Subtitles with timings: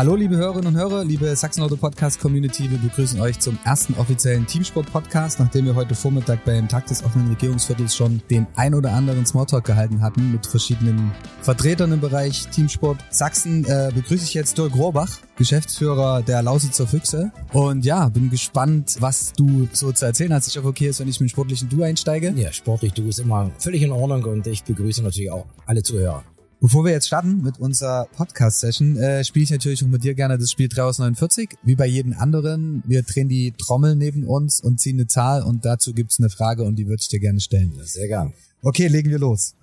[0.00, 4.46] Hallo liebe Hörerinnen und Hörer, liebe Sachsen-Auto Podcast Community, wir begrüßen euch zum ersten offiziellen
[4.46, 9.26] Teamsport-Podcast, nachdem wir heute Vormittag beim Tag des offenen Regierungsviertels schon den ein oder anderen
[9.26, 14.74] Smalltalk gehalten hatten mit verschiedenen Vertretern im Bereich Teamsport Sachsen, äh, begrüße ich jetzt Dirk
[14.74, 20.48] Rohrbach, Geschäftsführer der Lausitzer Füchse und ja, bin gespannt, was du so zu erzählen hast.
[20.48, 22.32] Ich hoffe, okay ist, wenn ich mit dem sportlichen Du einsteige.
[22.36, 26.24] Ja, sportlich Du ist immer völlig in Ordnung und ich begrüße natürlich auch alle Zuhörer.
[26.62, 30.36] Bevor wir jetzt starten mit unserer Podcast-Session, äh, spiele ich natürlich auch mit dir gerne
[30.36, 31.56] das Spiel 3 aus 49.
[31.62, 32.82] Wie bei jedem anderen.
[32.86, 36.64] Wir drehen die Trommel neben uns und ziehen eine Zahl und dazu gibt's eine Frage
[36.64, 37.72] und die würde ich dir gerne stellen.
[37.78, 38.34] Ja, sehr gern.
[38.60, 39.54] Okay, legen wir los.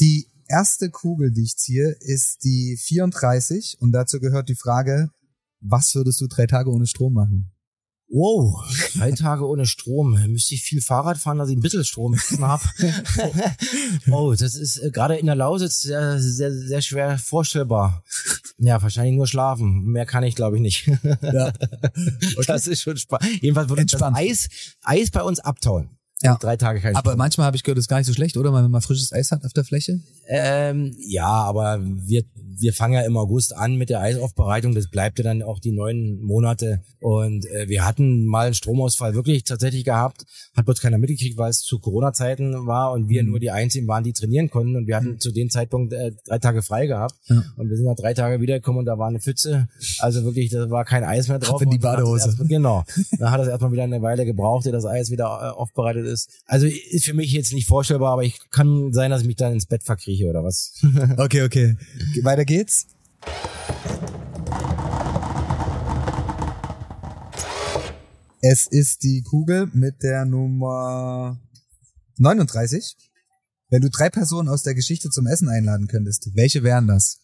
[0.00, 5.10] Die erste Kugel, die ich ziehe, ist die 34 und dazu gehört die Frage,
[5.60, 7.52] was würdest du drei Tage ohne Strom machen?
[8.10, 8.64] Wow,
[8.96, 10.12] drei Tage ohne Strom.
[10.28, 12.62] Müsste ich viel Fahrrad fahren, dass ich ein bisschen Strom habe.
[14.10, 18.02] oh, das ist äh, gerade in der Lausitz sehr, sehr, sehr schwer vorstellbar.
[18.56, 19.84] Ja, wahrscheinlich nur schlafen.
[19.84, 20.86] Mehr kann ich, glaube ich, nicht.
[21.20, 21.48] ja.
[21.48, 22.44] Okay.
[22.46, 23.42] Das ist schon spannend.
[23.42, 24.48] Jedenfalls würde das Eis,
[24.82, 25.90] Eis bei uns abtauen.
[26.22, 26.36] Ja.
[26.36, 27.18] Drei Tage kein Aber Strom.
[27.18, 28.52] manchmal habe ich gehört, das ist gar nicht so schlecht, oder?
[28.52, 30.00] Wenn man frisches Eis hat auf der Fläche?
[30.26, 32.24] Ähm, ja, aber wir
[32.60, 34.74] wir fangen ja im August an mit der Eisaufbereitung.
[34.74, 36.82] Das bleibt ja dann auch die neun Monate.
[37.00, 40.24] Und äh, wir hatten mal einen Stromausfall wirklich tatsächlich gehabt.
[40.56, 43.30] Hat bloß keiner mitgekriegt, weil es zu Corona-Zeiten war und wir mhm.
[43.30, 44.76] nur die Einzigen waren, die trainieren konnten.
[44.76, 45.20] Und wir hatten mhm.
[45.20, 47.14] zu dem Zeitpunkt äh, drei Tage frei gehabt.
[47.26, 47.42] Ja.
[47.56, 49.68] Und wir sind nach drei Tage wiedergekommen und da war eine Pfütze.
[49.98, 51.56] Also wirklich, da war kein Eis mehr drauf.
[51.56, 52.28] Ab in die Badehose.
[52.28, 52.84] Erst, genau.
[53.18, 56.30] Da hat es erstmal wieder eine Weile gebraucht, ehe das Eis wieder äh, aufbereitet ist.
[56.46, 59.52] Also ist für mich jetzt nicht vorstellbar, aber ich kann sein, dass ich mich dann
[59.52, 60.72] ins Bett verkrieche oder was.
[61.16, 61.76] okay, okay.
[62.22, 62.86] Weiter geht's.
[68.40, 71.38] Es ist die Kugel mit der Nummer
[72.16, 72.96] 39.
[73.68, 77.20] Wenn du drei Personen aus der Geschichte zum Essen einladen könntest, welche wären das?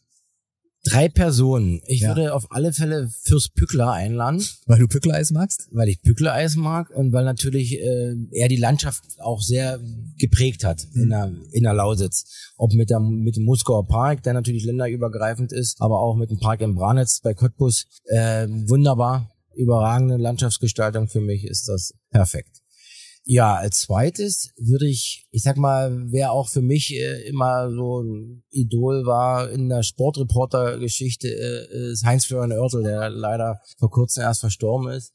[0.84, 1.80] Drei Personen.
[1.86, 2.08] Ich ja.
[2.08, 4.44] würde auf alle Fälle Fürst Pückler einladen.
[4.66, 5.68] Weil du Pückler-Eis magst?
[5.72, 9.80] Weil ich Pückler-Eis mag und weil natürlich äh, er die Landschaft auch sehr
[10.18, 11.02] geprägt hat mhm.
[11.02, 12.52] in, der, in der Lausitz.
[12.56, 16.38] Ob mit, der, mit dem Muskauer Park, der natürlich länderübergreifend ist, aber auch mit dem
[16.38, 17.86] Park in Branitz bei Cottbus.
[18.04, 22.63] Äh, wunderbar, überragende Landschaftsgestaltung für mich ist das perfekt.
[23.26, 28.02] Ja, als zweites würde ich, ich sag mal, wer auch für mich äh, immer so
[28.02, 34.40] ein Idol war in der Sportreporter-Geschichte, äh, ist Heinz-Florian Oertel, der leider vor kurzem erst
[34.40, 35.14] verstorben ist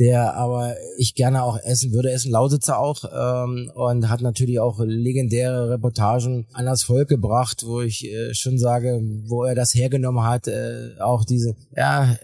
[0.00, 2.10] der aber ich gerne auch essen würde.
[2.10, 7.82] essen Lausitzer auch ähm, und hat natürlich auch legendäre Reportagen an das Volk gebracht, wo
[7.82, 12.16] ich äh, schon sage, wo er das hergenommen hat, äh, auch diese ja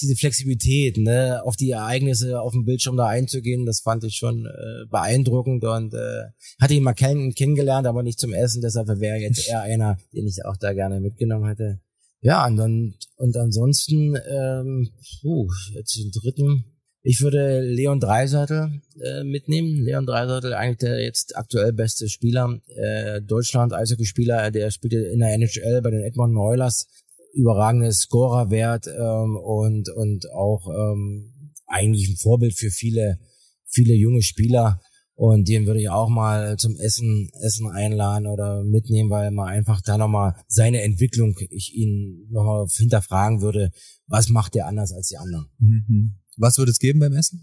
[0.00, 4.46] diese Flexibilität, ne, auf die Ereignisse auf dem Bildschirm da einzugehen, das fand ich schon
[4.46, 6.22] äh, beeindruckend und äh,
[6.58, 10.26] hatte ihn mal kenn kennengelernt, aber nicht zum Essen, deshalb wäre jetzt eher einer, den
[10.26, 11.78] ich auch da gerne mitgenommen hätte.
[12.22, 14.88] Ja, und dann und ansonsten, ähm,
[15.20, 16.77] puh, jetzt den dritten
[17.10, 19.82] ich würde Leon Dreiseitel äh, mitnehmen.
[19.82, 25.32] Leon Dreiseitel, eigentlich der jetzt aktuell beste Spieler äh, Deutschland, Eishockey-Spieler, der spielt in der
[25.32, 26.86] NHL bei den Edmonton Oilers.
[27.32, 31.32] Überragendes Scorerwert ähm, und und auch ähm,
[31.66, 33.18] eigentlich ein Vorbild für viele
[33.64, 34.78] viele junge Spieler.
[35.14, 39.80] Und den würde ich auch mal zum Essen, Essen einladen oder mitnehmen, weil man einfach
[39.80, 43.70] da nochmal seine Entwicklung, ich ihn nochmal hinterfragen würde,
[44.06, 45.46] was macht der anders als die anderen.
[45.58, 46.18] Mhm.
[46.38, 47.42] Was würde es geben beim Essen?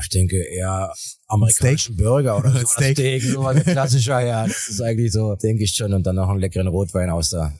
[0.00, 0.92] Ich denke eher
[1.26, 2.04] amerikanischen Steak?
[2.04, 2.66] Burger oder so.
[2.66, 4.46] Steak, Steak sowas klassischer, ja.
[4.46, 5.92] Das ist eigentlich so, denke ich schon.
[5.92, 7.52] Und dann noch einen leckeren Rotwein aus der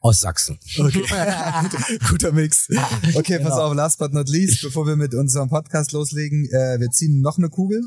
[0.00, 0.58] aus Sachsen.
[0.78, 1.02] Okay.
[2.08, 2.68] Guter Mix.
[3.14, 3.48] Okay, genau.
[3.48, 7.20] pass auf, last but not least, bevor wir mit unserem Podcast loslegen, äh, wir ziehen
[7.20, 7.82] noch eine Kugel.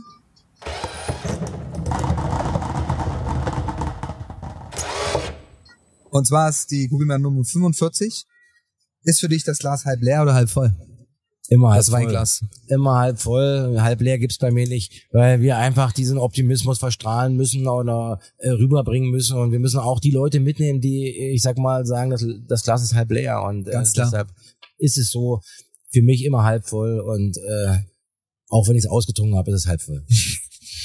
[6.10, 8.26] Und zwar ist die Kugel Nummer 45.
[9.04, 10.76] Ist für dich das Glas halb leer oder halb voll?
[11.50, 12.38] Immer halb das Weinglas.
[12.40, 12.50] Voll.
[12.68, 17.36] Immer halb voll, halb leer gibt's bei mir nicht, weil wir einfach diesen Optimismus verstrahlen
[17.36, 21.58] müssen oder äh, rüberbringen müssen und wir müssen auch die Leute mitnehmen, die, ich sag
[21.58, 24.30] mal, sagen, dass das Glas ist halb leer und äh, deshalb
[24.78, 25.42] ist es so
[25.92, 27.80] für mich immer halb voll und äh,
[28.48, 30.06] auch wenn ich es ausgetrunken habe, ist es halb voll.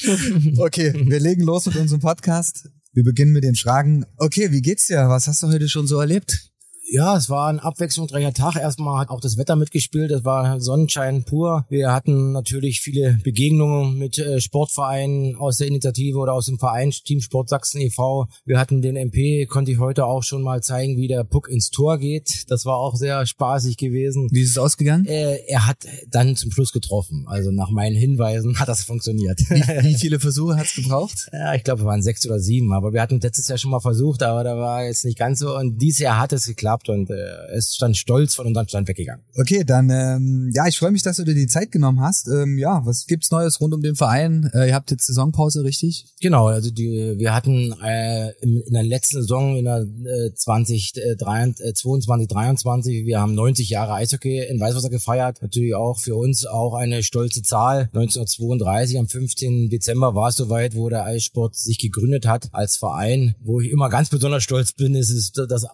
[0.59, 2.69] okay, wir legen los mit unserem Podcast.
[2.93, 4.07] Wir beginnen mit den Fragen.
[4.19, 5.09] Okay, wie geht's dir?
[5.09, 6.54] Was hast du heute schon so erlebt?
[6.87, 8.57] Ja, es war ein abwechslungsreicher Tag.
[8.57, 10.11] Erstmal hat auch das Wetter mitgespielt.
[10.11, 11.65] Es war Sonnenschein pur.
[11.71, 16.91] Wir hatten natürlich viele Begegnungen mit äh, Sportvereinen aus der Initiative oder aus dem Verein
[16.91, 18.27] Team Sport Sachsen e.V.
[18.45, 21.71] Wir hatten den MP, konnte ich heute auch schon mal zeigen, wie der Puck ins
[21.71, 22.45] Tor geht.
[22.49, 24.29] Das war auch sehr spaßig gewesen.
[24.31, 25.07] Wie ist es ausgegangen?
[25.07, 25.79] Äh, er hat
[26.11, 27.25] dann zum Schluss getroffen.
[27.27, 29.41] Also nach meinen Hinweisen hat das funktioniert.
[29.49, 31.29] Wie, wie viele Versuche hat es gebraucht?
[31.35, 32.73] Ja, ich glaube, es waren sechs oder sieben.
[32.73, 35.57] Aber wir hatten letztes Jahr schon mal versucht, aber da war jetzt nicht ganz so.
[35.57, 37.15] Und dieses Jahr hat es geklappt und äh,
[37.55, 39.25] es stand stolz von unserem Stand weggegangen.
[39.37, 42.29] Okay, dann ähm, ja, ich freue mich, dass du dir die Zeit genommen hast.
[42.29, 44.51] Ähm, ja, was gibt's Neues rund um den Verein?
[44.55, 46.07] Äh, ihr habt jetzt Saisonpause, richtig?
[46.21, 50.97] Genau, also die, wir hatten äh, in, in der letzten Saison in der äh, 20,
[50.97, 55.43] äh, 22, 23, wir haben 90 Jahre Eishockey in Weißwasser gefeiert.
[55.43, 57.91] Natürlich auch für uns auch eine stolze Zahl.
[57.93, 59.69] 1932 am 15.
[59.69, 63.35] Dezember war es soweit, wo der Eissport sich gegründet hat als Verein.
[63.41, 65.69] Wo ich immer ganz besonders stolz bin, ist es das äh,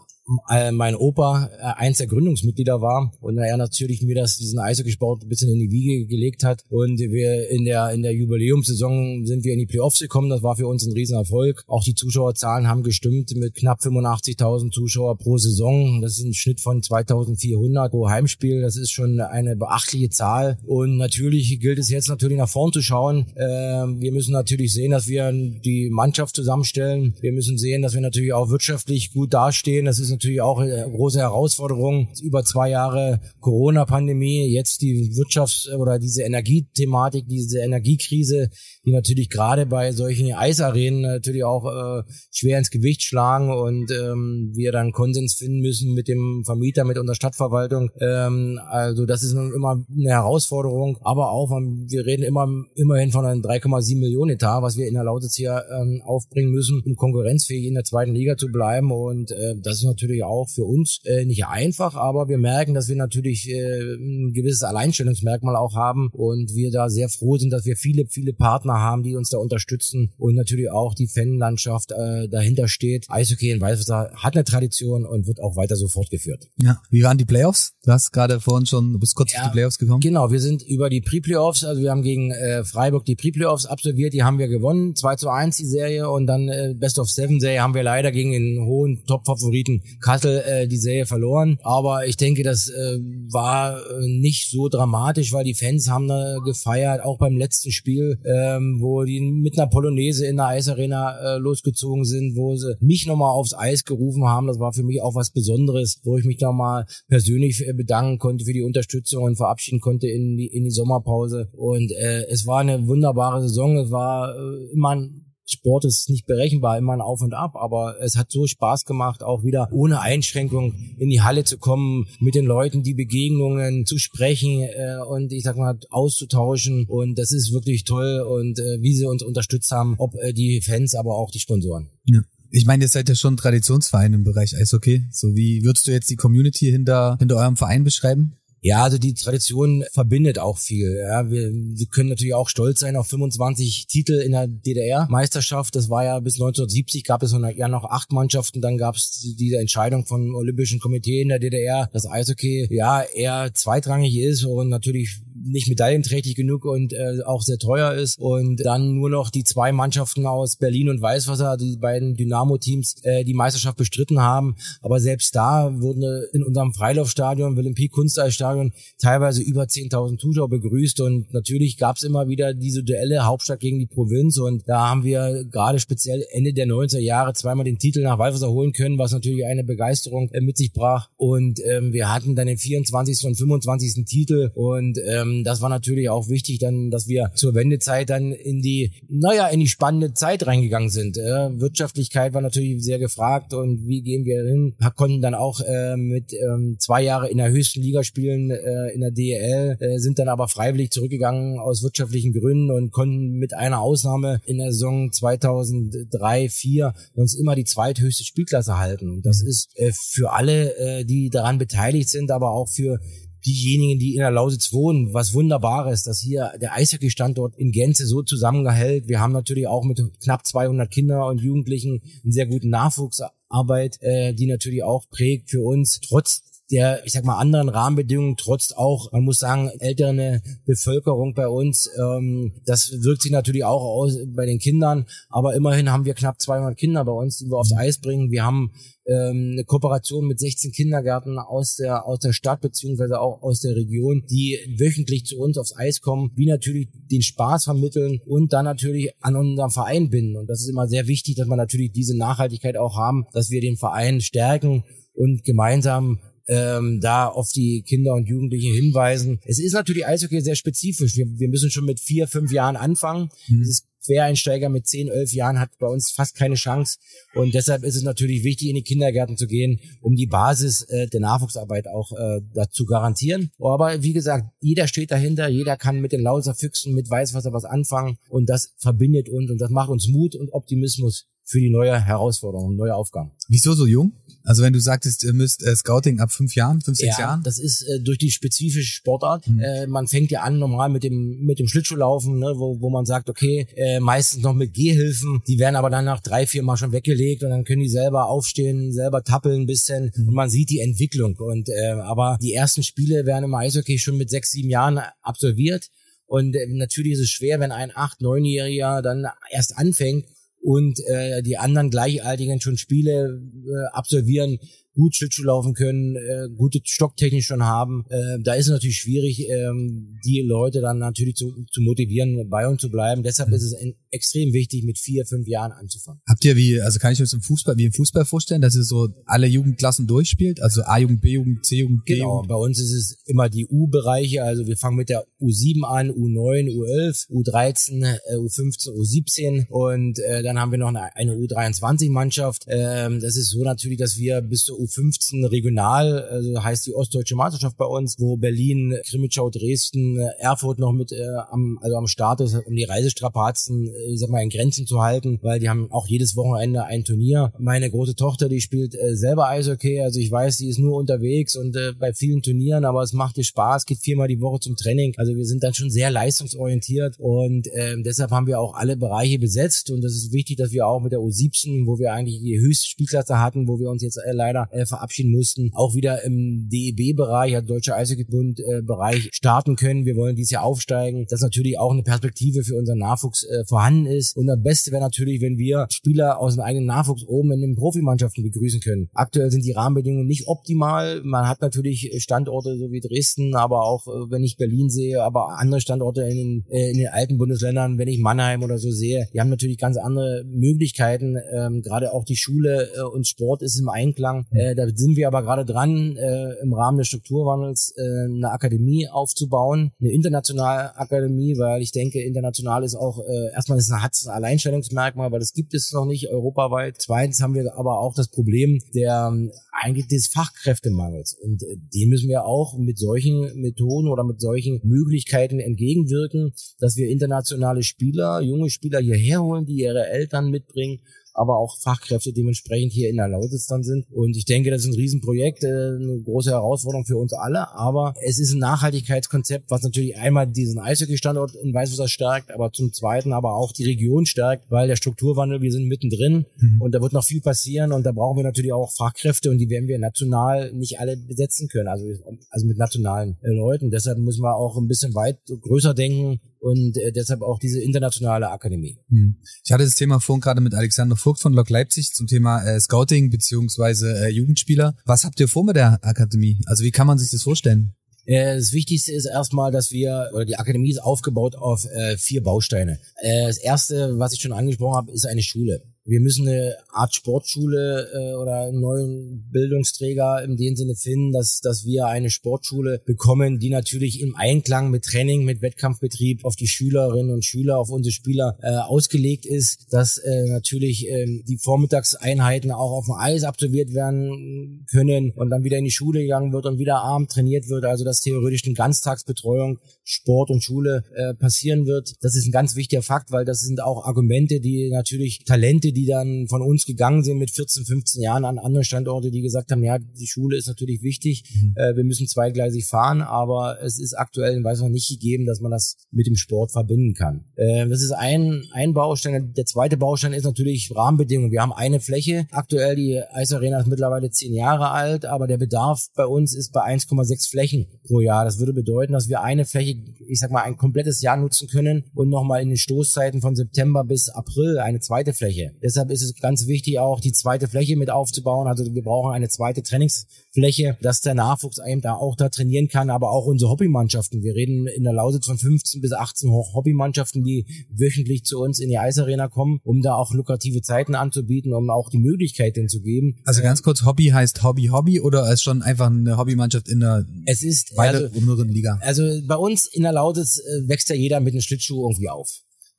[0.73, 5.29] mein Opa äh, eins der Gründungsmitglieder war und er natürlich mir das diesen Eishockeysport ein
[5.29, 9.53] bisschen in die Wiege gelegt hat und wir in der in der Jubiläumssaison sind wir
[9.53, 11.65] in die Playoffs gekommen, das war für uns ein Riesenerfolg.
[11.67, 16.01] Auch die Zuschauerzahlen haben gestimmt mit knapp 85.000 Zuschauer pro Saison.
[16.01, 18.61] Das ist ein Schnitt von 2.400 pro Heimspiel.
[18.61, 22.83] Das ist schon eine beachtliche Zahl und natürlich gilt es jetzt natürlich nach vorn zu
[22.83, 23.27] schauen.
[23.35, 27.15] Äh, wir müssen natürlich sehen, dass wir die Mannschaft zusammenstellen.
[27.21, 29.87] Wir müssen sehen, dass wir natürlich auch wirtschaftlich gut dastehen.
[29.87, 32.09] Das ist natürlich auch eine große Herausforderung.
[32.23, 38.51] Über zwei Jahre Corona-Pandemie, jetzt die Wirtschafts- oder diese Energiethematik, diese Energiekrise,
[38.85, 44.53] die natürlich gerade bei solchen Eisarenen natürlich auch äh, schwer ins Gewicht schlagen und ähm,
[44.55, 47.91] wir dann Konsens finden müssen mit dem Vermieter, mit unserer Stadtverwaltung.
[48.01, 53.41] Ähm, also das ist immer eine Herausforderung, aber auch, wir reden immer immerhin von einem
[53.41, 57.75] 3,7 Millionen Etat, was wir in der Lausitz hier ähm, aufbringen müssen, um konkurrenzfähig in
[57.75, 61.25] der zweiten Liga zu bleiben und äh, das ist natürlich natürlich auch für uns äh,
[61.25, 66.55] nicht einfach, aber wir merken, dass wir natürlich äh, ein gewisses Alleinstellungsmerkmal auch haben und
[66.55, 70.13] wir da sehr froh sind, dass wir viele, viele Partner haben, die uns da unterstützen
[70.17, 73.07] und natürlich auch die Fanlandschaft äh, dahinter steht.
[73.09, 76.49] Eishockey in Weißwasser hat eine Tradition und wird auch weiter so fortgeführt.
[76.57, 77.73] Ja, wie waren die Playoffs?
[77.85, 80.01] Du hast gerade vorhin schon, du bist kurz ja, auf die Playoffs gekommen.
[80.01, 84.15] Genau, wir sind über die Pre-Playoffs, also wir haben gegen äh, Freiburg die Pre-Playoffs absolviert,
[84.15, 87.41] die haben wir gewonnen, 2 zu 1 die Serie und dann äh, Best of Seven
[87.41, 91.59] Serie haben wir leider gegen den hohen Top-Favoriten Kassel äh, die Serie verloren.
[91.63, 92.99] Aber ich denke, das äh,
[93.31, 98.19] war äh, nicht so dramatisch, weil die Fans haben da gefeiert, auch beim letzten Spiel,
[98.25, 103.07] ähm, wo die mit einer Polonaise in der Eisarena äh, losgezogen sind, wo sie mich
[103.07, 104.47] nochmal aufs Eis gerufen haben.
[104.47, 108.19] Das war für mich auch was Besonderes, wo ich mich da mal persönlich äh, bedanken
[108.19, 111.49] konnte für die Unterstützung und verabschieden konnte in die, in die Sommerpause.
[111.53, 113.77] Und äh, es war eine wunderbare Saison.
[113.79, 117.97] Es war äh, immer ein Sport ist nicht berechenbar, immer ein Auf und Ab, aber
[118.01, 122.35] es hat so Spaß gemacht, auch wieder ohne Einschränkung in die Halle zu kommen, mit
[122.35, 127.53] den Leuten die Begegnungen zu sprechen äh, und ich sag mal auszutauschen und das ist
[127.53, 131.31] wirklich toll und äh, wie sie uns unterstützt haben, ob äh, die Fans, aber auch
[131.31, 131.91] die Sponsoren.
[132.05, 132.21] Ja.
[132.53, 135.05] Ich meine, ihr seid ja schon Traditionsverein im Bereich Eishockey.
[135.13, 138.40] So wie würdest du jetzt die Community hinter, hinter eurem Verein beschreiben?
[138.63, 140.99] Ja, also die Tradition verbindet auch viel.
[141.09, 145.75] Ja, wir, wir können natürlich auch stolz sein auf 25 Titel in der DDR-Meisterschaft.
[145.75, 148.61] Das war ja bis 1970 gab es ja noch acht Mannschaften.
[148.61, 153.55] Dann gab es diese Entscheidung vom Olympischen Komitee in der DDR, dass Eishockey ja eher
[153.55, 158.19] zweitrangig ist und natürlich nicht medaillenträchtig genug und äh, auch sehr teuer ist.
[158.19, 163.25] Und dann nur noch die zwei Mannschaften aus Berlin und Weißwasser, die beiden Dynamo-Teams, äh,
[163.25, 164.57] die Meisterschaft bestritten haben.
[164.83, 166.03] Aber selbst da wurden
[166.33, 171.01] in unserem Freilaufstadion, Pieck Kunsteisstadion, teilweise über 10.000 Zuschauer begrüßt.
[171.01, 174.39] Und natürlich gab es immer wieder diese Duelle Hauptstadt gegen die Provinz.
[174.39, 178.51] Und da haben wir gerade speziell Ende der 90er Jahre zweimal den Titel nach Weißwasser
[178.51, 181.09] holen können, was natürlich eine Begeisterung äh, mit sich brach.
[181.17, 183.25] Und ähm, wir hatten dann den 24.
[183.25, 184.05] und 25.
[184.05, 188.33] Titel und ähm, ähm, das war natürlich auch wichtig, dann, dass wir zur Wendezeit dann
[188.33, 191.17] in die, naja, in die spannende Zeit reingegangen sind.
[191.19, 194.75] Äh, Wirtschaftlichkeit war natürlich sehr gefragt und wie gehen wir hin?
[194.97, 199.01] Konnten dann auch äh, mit ähm, zwei Jahre in der höchsten Liga spielen, äh, in
[199.01, 203.81] der DEL, äh, sind dann aber freiwillig zurückgegangen aus wirtschaftlichen Gründen und konnten mit einer
[203.81, 209.11] Ausnahme in der Saison 2003, 4 uns immer die zweithöchste Spielklasse halten.
[209.11, 209.49] Und das mhm.
[209.49, 213.01] ist äh, für alle, äh, die daran beteiligt sind, aber auch für
[213.45, 218.23] diejenigen, die in der Lausitz wohnen, was Wunderbares, dass hier der Eishockey-Standort in Gänze so
[218.23, 219.09] zusammengehält.
[219.09, 224.35] Wir haben natürlich auch mit knapp 200 Kindern und Jugendlichen einen sehr guten Nachwuchsarbeit, äh,
[224.35, 229.11] die natürlich auch prägt für uns, trotz der, ich sag mal, anderen Rahmenbedingungen, trotz auch,
[229.13, 234.47] man muss sagen, ältere Bevölkerung bei uns, ähm, das wirkt sich natürlich auch aus bei
[234.47, 237.99] den Kindern, aber immerhin haben wir knapp 200 Kinder bei uns, die wir aufs Eis
[237.99, 238.31] bringen.
[238.31, 238.73] Wir haben
[239.11, 243.75] ähm, eine Kooperation mit 16 Kindergärten aus der aus der Stadt beziehungsweise auch aus der
[243.75, 248.65] Region, die wöchentlich zu uns aufs Eis kommen, wie natürlich den Spaß vermitteln und dann
[248.65, 250.37] natürlich an unseren Verein binden.
[250.37, 253.61] Und das ist immer sehr wichtig, dass wir natürlich diese Nachhaltigkeit auch haben, dass wir
[253.61, 259.41] den Verein stärken und gemeinsam ähm, da auf die Kinder und Jugendlichen hinweisen.
[259.45, 261.17] Es ist natürlich Eishockey sehr spezifisch.
[261.17, 263.29] Wir, wir müssen schon mit vier, fünf Jahren anfangen.
[263.49, 263.61] Mhm.
[263.61, 266.99] Es ist Quereinsteiger mit 10, 11 Jahren hat bei uns fast keine Chance.
[267.35, 271.07] Und deshalb ist es natürlich wichtig, in die Kindergärten zu gehen, um die Basis äh,
[271.09, 273.51] der Nachwuchsarbeit auch äh, dazu garantieren.
[273.59, 277.45] Aber wie gesagt, jeder steht dahinter, jeder kann mit den Lauser Füchsen, mit weiß, was
[277.45, 278.19] er was anfangen.
[278.29, 282.77] Und das verbindet uns und das macht uns Mut und Optimismus für die neue Herausforderung,
[282.77, 283.33] neue Aufgaben.
[283.49, 284.13] Wieso so jung?
[284.45, 287.43] Also wenn du sagtest, ihr müsst äh, Scouting ab fünf Jahren, fünf, sechs ja, Jahren?
[287.43, 289.47] das ist äh, durch die spezifische Sportart.
[289.47, 289.61] Mhm.
[289.61, 293.05] Äh, man fängt ja an normal mit dem mit dem Schlittschuhlaufen, ne, wo, wo man
[293.05, 295.43] sagt, okay, äh, meistens noch mit Gehhilfen.
[295.47, 298.29] Die werden aber dann nach drei, vier Mal schon weggelegt und dann können die selber
[298.29, 300.29] aufstehen, selber tappeln ein bisschen mhm.
[300.29, 301.37] und man sieht die Entwicklung.
[301.37, 305.89] Und äh, aber die ersten Spiele werden im Eishockey schon mit sechs, sieben Jahren absolviert.
[306.27, 310.27] Und äh, natürlich ist es schwer, wenn ein acht, neunjähriger dann erst anfängt
[310.61, 314.59] und äh, die anderen Gleichaltigen schon Spiele äh, absolvieren,
[314.95, 318.05] gut Schlittschuh laufen können, äh, gute Stocktechnik schon haben.
[318.09, 322.67] Äh, da ist es natürlich schwierig, ähm, die Leute dann natürlich zu, zu motivieren, bei
[322.67, 323.23] uns zu bleiben.
[323.23, 323.55] Deshalb mhm.
[323.55, 326.21] ist es ein, extrem wichtig, mit vier, fünf Jahren anzufangen.
[326.29, 328.75] Habt ihr wie, also kann ich mir das im Fußball, wie im Fußball vorstellen, dass
[328.75, 330.61] ihr so alle Jugendklassen durchspielt?
[330.61, 332.23] Also A-Jugend, B-Jugend, C-Jugend, D-Jugend?
[332.23, 336.11] Genau, bei uns ist es immer die U-Bereiche, also wir fangen mit der U7 an,
[336.11, 342.65] U9, U11, U13, U15, U17 und äh, dann haben wir noch eine, eine U23-Mannschaft.
[342.69, 347.37] Ähm, das ist so natürlich, dass wir bis zur U15 regional, also heißt die Ostdeutsche
[347.37, 352.41] Meisterschaft bei uns, wo Berlin, Krimitschau, Dresden, Erfurt noch mit äh, am, also am Start
[352.41, 356.07] ist, um die Reisestrapazen, ich sag mal, in Grenzen zu halten, weil die haben auch
[356.07, 357.53] jedes Wochenende ein Turnier.
[357.59, 361.57] Meine große Tochter, die spielt äh, selber Eishockey, also ich weiß, die ist nur unterwegs
[361.57, 364.77] und äh, bei vielen Turnieren, aber es macht ihr Spaß, geht viermal die Woche zum
[364.77, 365.15] Training.
[365.17, 369.39] Also wir sind dann schon sehr leistungsorientiert und äh, deshalb haben wir auch alle Bereiche
[369.39, 372.59] besetzt und das ist wichtig, dass wir auch mit der U17, wo wir eigentlich die
[372.59, 376.69] höchste Spielklasse hatten, wo wir uns jetzt äh, leider äh, verabschieden mussten, auch wieder im
[376.71, 380.05] DEB-Bereich, also Deutscher Eishockeybund-Bereich äh, starten können.
[380.05, 381.27] Wir wollen dieses Jahr aufsteigen.
[381.29, 384.37] Das ist natürlich auch eine Perspektive für unseren Nachwuchs äh, vorhanden ist.
[384.37, 387.77] Und das Beste wäre natürlich, wenn wir Spieler aus dem eigenen Nachwuchs oben in den
[387.77, 389.09] Profimannschaften begrüßen können.
[389.15, 391.23] Aktuell sind die Rahmenbedingungen nicht optimal.
[391.25, 395.59] Man hat natürlich Standorte so wie Dresden, aber auch, äh, wenn ich Berlin sehe, aber
[395.59, 399.29] andere Standorte in den, äh, in den alten Bundesländern, wenn ich Mannheim oder so sehe,
[399.33, 401.37] die haben natürlich ganz andere Möglichkeiten.
[401.53, 404.47] Ähm, gerade auch die Schule äh, und Sport ist im Einklang.
[404.61, 409.09] Äh, da sind wir aber gerade dran, äh, im Rahmen des Strukturwandels äh, eine Akademie
[409.09, 414.15] aufzubauen, eine internationale Akademie, weil ich denke, international ist auch äh, erstmal ist ein, hat
[414.27, 416.97] ein Alleinstellungsmerkmal, weil das gibt es noch nicht europaweit.
[416.99, 419.33] Zweitens haben wir aber auch das Problem der
[419.73, 424.81] eigentlich des Fachkräftemangels und äh, dem müssen wir auch mit solchen Methoden oder mit solchen
[424.85, 431.01] Möglichkeiten entgegenwirken, dass wir internationale Spieler, junge Spieler hierher holen, die ihre Eltern mitbringen
[431.41, 434.05] aber auch Fachkräfte dementsprechend hier in der Lausitz dann sind.
[434.13, 438.13] Und ich denke, das ist ein Riesenprojekt, äh, eine große Herausforderung für uns alle, aber
[438.23, 443.33] es ist ein Nachhaltigkeitskonzept, was natürlich einmal diesen Eishockey-Standort in Weißwasser stärkt, aber zum Zweiten
[443.33, 446.83] aber auch die Region stärkt, weil der Strukturwandel, wir sind mittendrin mhm.
[446.83, 449.71] und da wird noch viel passieren und da brauchen wir natürlich auch Fachkräfte und die
[449.71, 452.05] werden wir national nicht alle besetzen können, also,
[452.51, 453.91] also mit nationalen äh, Leuten.
[453.91, 458.51] Deshalb müssen wir auch ein bisschen weit größer denken, und äh, deshalb auch diese internationale
[458.51, 458.99] Akademie.
[459.09, 459.37] Hm.
[459.65, 462.79] Ich hatte das Thema vorhin gerade mit Alexander Vogt von Lok Leipzig zum Thema äh,
[462.79, 464.97] Scouting beziehungsweise äh, Jugendspieler.
[465.05, 466.61] Was habt ihr vor mit der Akademie?
[466.67, 467.95] Also wie kann man sich das vorstellen?
[468.27, 472.43] Äh, das Wichtigste ist erstmal, dass wir, oder die Akademie ist aufgebaut auf äh, vier
[472.43, 473.01] Bausteine.
[473.17, 477.15] Äh, das erste, was ich schon angesprochen habe, ist eine Schule wir müssen eine Art
[477.15, 483.01] Sportschule äh, oder einen neuen Bildungsträger in dem Sinne finden, dass, dass wir eine Sportschule
[483.07, 487.91] bekommen, die natürlich im Einklang mit Training, mit Wettkampfbetrieb auf die Schülerinnen und Schüler, auf
[487.91, 493.45] unsere Spieler äh, ausgelegt ist, dass äh, natürlich äh, die Vormittagseinheiten auch auf dem Eis
[493.45, 497.69] absolviert werden können und dann wieder in die Schule gegangen wird und wieder abend trainiert
[497.69, 502.15] wird, also dass theoretisch eine Ganztagsbetreuung Sport und Schule äh, passieren wird.
[502.21, 506.00] Das ist ein ganz wichtiger Fakt, weil das sind auch Argumente, die natürlich Talente, die
[506.01, 509.71] die dann von uns gegangen sind mit 14, 15 Jahren an andere Standorte, die gesagt
[509.71, 511.75] haben, ja, die Schule ist natürlich wichtig, mhm.
[511.77, 515.71] äh, wir müssen zweigleisig fahren, aber es ist aktuell in Weißwasser nicht gegeben, dass man
[515.71, 517.45] das mit dem Sport verbinden kann.
[517.57, 519.53] Äh, das ist ein, ein Baustein.
[519.55, 521.53] Der zweite Baustein ist natürlich Rahmenbedingungen.
[521.53, 522.47] Wir haben eine Fläche.
[522.51, 526.81] Aktuell die Eisarena ist mittlerweile zehn Jahre alt, aber der Bedarf bei uns ist bei
[526.81, 528.45] 1,6 Flächen pro Jahr.
[528.45, 529.97] Das würde bedeuten, dass wir eine Fläche,
[530.29, 534.05] ich sag mal, ein komplettes Jahr nutzen können und nochmal in den Stoßzeiten von September
[534.05, 535.73] bis April eine zweite Fläche.
[535.83, 538.67] Deshalb ist es ganz wichtig, auch die zweite Fläche mit aufzubauen.
[538.67, 543.11] Also wir brauchen eine zweite Trainingsfläche, dass der Nachwuchs eben da auch da trainieren kann,
[543.11, 544.43] aber auch unsere Hobbymannschaften.
[544.43, 548.89] Wir reden in der Lausitz von 15 bis 18 Hobbymannschaften, die wöchentlich zu uns in
[548.89, 553.01] die Eisarena kommen, um da auch lukrative Zeiten anzubieten, um auch die Möglichkeit denen zu
[553.01, 553.39] geben.
[553.45, 557.25] Also ganz kurz, Hobby heißt Hobby Hobby oder ist schon einfach eine Hobbymannschaft in der
[557.47, 558.99] es ist, weiteren also, Liga?
[559.03, 562.49] Also bei uns in der Lausitz äh, wächst ja jeder mit einem Schlittschuh irgendwie auf.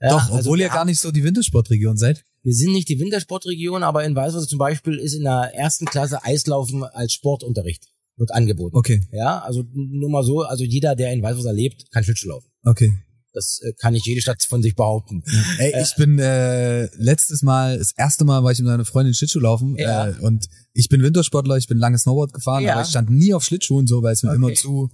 [0.02, 2.26] Ja, Doch, also obwohl ihr gar nicht so die Wintersportregion seid.
[2.44, 6.24] Wir sind nicht die Wintersportregion, aber in Weißwasser zum Beispiel ist in der ersten Klasse
[6.24, 8.76] Eislaufen als Sportunterricht wird angeboten.
[8.76, 9.02] Okay.
[9.12, 12.50] Ja, also nur mal so, also jeder, der in Weißwasser lebt, kann Schlittschuh laufen.
[12.64, 12.94] Okay.
[13.34, 15.24] Das äh, kann nicht jede Stadt von sich behaupten.
[15.60, 19.40] Ey, ich bin äh, letztes Mal, das erste Mal war ich mit meiner Freundin Schlittschuh
[19.40, 20.10] laufen ja.
[20.10, 22.74] äh, und ich bin Wintersportler, ich bin lange Snowboard gefahren, ja.
[22.74, 24.38] aber ich stand nie auf Schlittschuhen so, weil es mir okay.
[24.38, 24.90] immer zu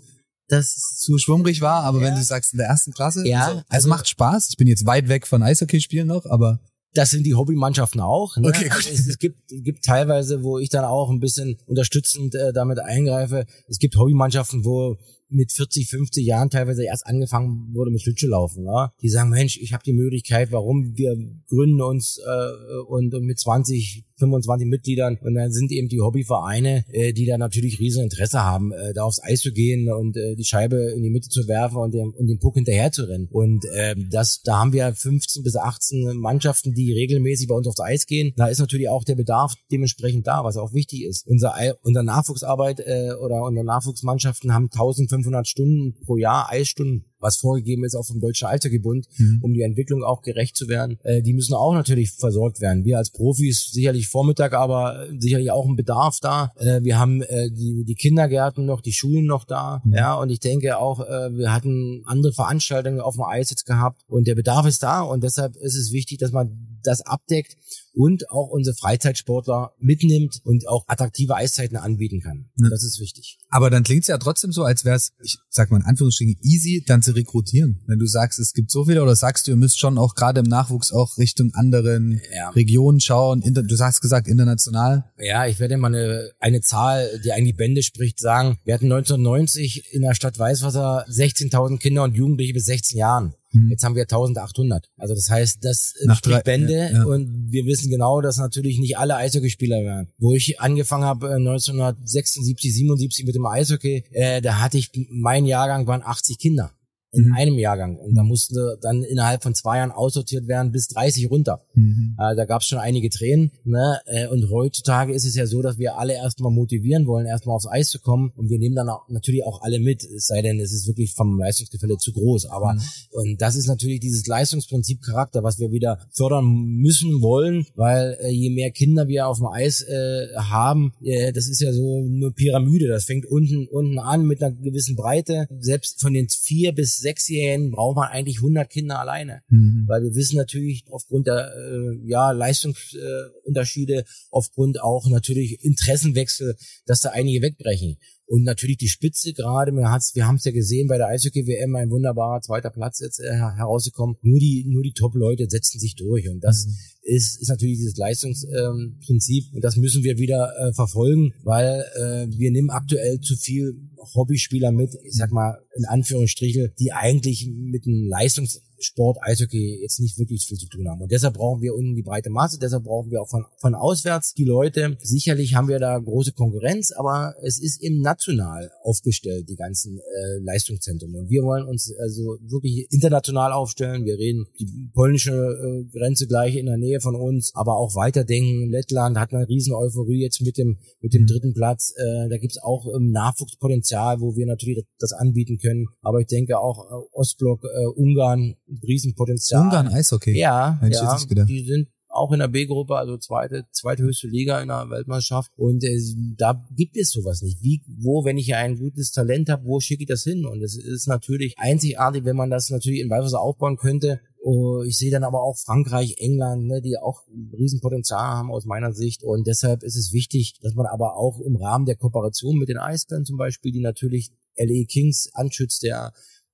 [0.48, 2.08] das zu schwummrig war, aber ja.
[2.08, 4.50] wenn du sagst in der ersten Klasse, ja, so, also, macht Spaß.
[4.50, 6.60] Ich bin jetzt weit weg von Eishockey-Spielen noch, aber
[6.94, 8.38] das sind die Hobbymannschaften auch.
[8.38, 8.48] Ne?
[8.48, 8.78] Okay, gut.
[8.78, 12.80] Also es, es, gibt, gibt teilweise, wo ich dann auch ein bisschen unterstützend äh, damit
[12.80, 13.46] eingreife.
[13.68, 14.98] Es gibt Hobbymannschaften, wo
[15.30, 18.64] mit 40, 50 Jahren teilweise erst angefangen wurde mit Schlittschuhlaufen.
[18.64, 18.92] Ne?
[19.02, 21.16] Die sagen, Mensch, ich habe die Möglichkeit, warum wir
[21.50, 26.86] gründen uns äh, und, und mit 20, 25 Mitgliedern und dann sind eben die Hobbyvereine,
[26.92, 30.36] äh, die da natürlich riesen Interesse haben, äh, da aufs Eis zu gehen und äh,
[30.36, 33.28] die Scheibe in die Mitte zu werfen und, den, und den Puck hinterher zu rennen.
[33.32, 37.80] Und äh, das, da haben wir 15 bis 18 Mannschaften, die regelmäßig bei uns aufs
[37.80, 38.34] Eis gehen.
[38.36, 41.28] Da ist natürlich auch der Bedarf dementsprechend da, was auch wichtig ist.
[41.28, 47.84] Unser, unser Nachwuchsarbeit äh, oder unsere Nachwuchsmannschaften haben 1500 Stunden pro Jahr Eisstunden was vorgegeben
[47.84, 49.40] ist auch vom Deutschen Eishockeybund, mhm.
[49.42, 51.00] um die Entwicklung auch gerecht zu werden.
[51.04, 52.86] Äh, die müssen auch natürlich versorgt werden.
[52.86, 56.52] Wir als Profis sicherlich Vormittag, aber sicherlich auch ein Bedarf da.
[56.58, 59.82] Äh, wir haben äh, die, die Kindergärten noch, die Schulen noch da.
[59.84, 59.94] Mhm.
[59.94, 64.02] Ja, und ich denke auch, äh, wir hatten andere Veranstaltungen auf dem Eis jetzt gehabt
[64.08, 67.58] und der Bedarf ist da und deshalb ist es wichtig, dass man das abdeckt
[67.98, 72.50] und auch unsere Freizeitsportler mitnimmt und auch attraktive Eiszeiten anbieten kann.
[72.58, 72.70] Ja.
[72.70, 73.40] Das ist wichtig.
[73.50, 76.38] Aber dann klingt es ja trotzdem so, als wäre es, ich sag mal in Anführungsstrichen,
[76.44, 77.82] easy, dann zu rekrutieren.
[77.88, 80.42] Wenn du sagst, es gibt so viele oder sagst du, ihr müsst schon auch gerade
[80.42, 82.50] im Nachwuchs auch Richtung anderen ja.
[82.52, 83.42] Regionen schauen.
[83.42, 85.06] Du hast gesagt international.
[85.18, 88.60] Ja, ich werde mal eine, eine Zahl, die eigentlich Bände spricht, sagen.
[88.64, 93.34] Wir hatten 1990 in der Stadt Weißwasser 16.000 Kinder und Jugendliche bis 16 Jahren.
[93.52, 93.70] Mhm.
[93.70, 94.90] Jetzt haben wir 1800.
[94.98, 97.04] Also das heißt, das Nach spricht drei, Bände ja, ja.
[97.06, 100.10] und wir wissen genau, dass natürlich nicht alle Eishockeyspieler werden.
[100.18, 105.88] Wo ich angefangen habe 1976, 77 mit dem Eishockey, äh, da hatte ich, mein Jahrgang
[105.88, 106.72] waren 80 Kinder
[107.12, 107.34] in mhm.
[107.34, 107.98] einem Jahrgang.
[107.98, 111.62] Und da mussten dann innerhalb von zwei Jahren aussortiert werden bis 30 runter.
[111.74, 112.16] Mhm.
[112.20, 113.52] Äh, da gab es schon einige Tränen.
[113.64, 114.00] Ne?
[114.06, 117.68] Äh, und heutzutage ist es ja so, dass wir alle erstmal motivieren wollen, erstmal aufs
[117.68, 118.32] Eis zu kommen.
[118.36, 121.14] Und wir nehmen dann auch, natürlich auch alle mit, es sei denn, es ist wirklich
[121.14, 122.48] vom Leistungsgefälle zu groß.
[122.48, 122.82] Aber mhm.
[123.12, 128.30] und das ist natürlich dieses Leistungsprinzip Charakter, was wir wieder fördern müssen wollen, weil äh,
[128.30, 132.32] je mehr Kinder wir auf dem Eis äh, haben, äh, das ist ja so eine
[132.32, 132.88] Pyramide.
[132.88, 135.48] Das fängt unten unten an mit einer gewissen Breite.
[135.60, 139.42] Selbst von den vier bis Sechsjährigen braucht man eigentlich 100 Kinder alleine.
[139.50, 139.86] Mhm.
[139.88, 146.56] Weil wir wissen natürlich aufgrund der äh, ja, Leistungsunterschiede, aufgrund auch natürlich Interessenwechsel,
[146.86, 147.98] dass da einige wegbrechen.
[148.28, 151.90] Und natürlich die Spitze gerade, wir, wir haben es ja gesehen bei der Eishockey-WM, ein
[151.90, 154.18] wunderbarer zweiter Platz jetzt äh, herausgekommen.
[154.22, 156.28] Nur die, nur die Top-Leute setzen sich durch.
[156.28, 156.74] Und das mhm.
[157.04, 159.46] ist, ist natürlich dieses Leistungsprinzip.
[159.46, 163.80] Ähm, und das müssen wir wieder äh, verfolgen, weil äh, wir nehmen aktuell zu viel
[164.14, 170.00] Hobbyspieler mit, ich sag mal in Anführungsstriche, die eigentlich mit einem Leistungs Sport, Eishockey jetzt
[170.00, 171.02] nicht wirklich viel zu tun haben.
[171.02, 174.34] Und deshalb brauchen wir unten die breite Masse, deshalb brauchen wir auch von, von auswärts
[174.34, 174.98] die Leute.
[175.02, 180.44] Sicherlich haben wir da große Konkurrenz, aber es ist eben national aufgestellt, die ganzen äh,
[180.44, 181.16] Leistungszentren.
[181.16, 184.06] Und wir wollen uns also wirklich international aufstellen.
[184.06, 188.70] Wir reden die polnische äh, Grenze gleich in der Nähe von uns, aber auch weiterdenken.
[188.70, 191.28] Lettland hat eine riesen Euphorie jetzt mit dem, mit dem mhm.
[191.28, 191.94] dritten Platz.
[191.98, 195.88] Äh, da gibt's auch ähm, Nachwuchspotenzial, wo wir natürlich das, das anbieten können.
[196.02, 199.64] Aber ich denke auch äh, Ostblock, äh, Ungarn, Riesenpotenzial.
[199.64, 200.38] Ungarn Eishockey.
[200.38, 205.52] Ja, ja die sind auch in der B-Gruppe, also zweite, zweithöchste Liga in der Weltmeisterschaft.
[205.56, 206.00] Und äh,
[206.38, 207.62] da gibt es sowas nicht.
[207.62, 210.46] Wie, wo, wenn ich ein gutes Talent habe, wo schicke ich das hin?
[210.46, 214.98] Und es ist natürlich einzigartig, wenn man das natürlich in Weißwasser aufbauen könnte Oh, ich
[214.98, 219.26] sehe dann aber auch Frankreich, England, ne, die auch ein Riesenpotenzial haben aus meiner Sicht.
[219.26, 222.78] Und deshalb ist es wichtig, dass man aber auch im Rahmen der Kooperation mit den
[222.78, 226.14] Eisbären zum Beispiel, die natürlich LA Kings anschützt, der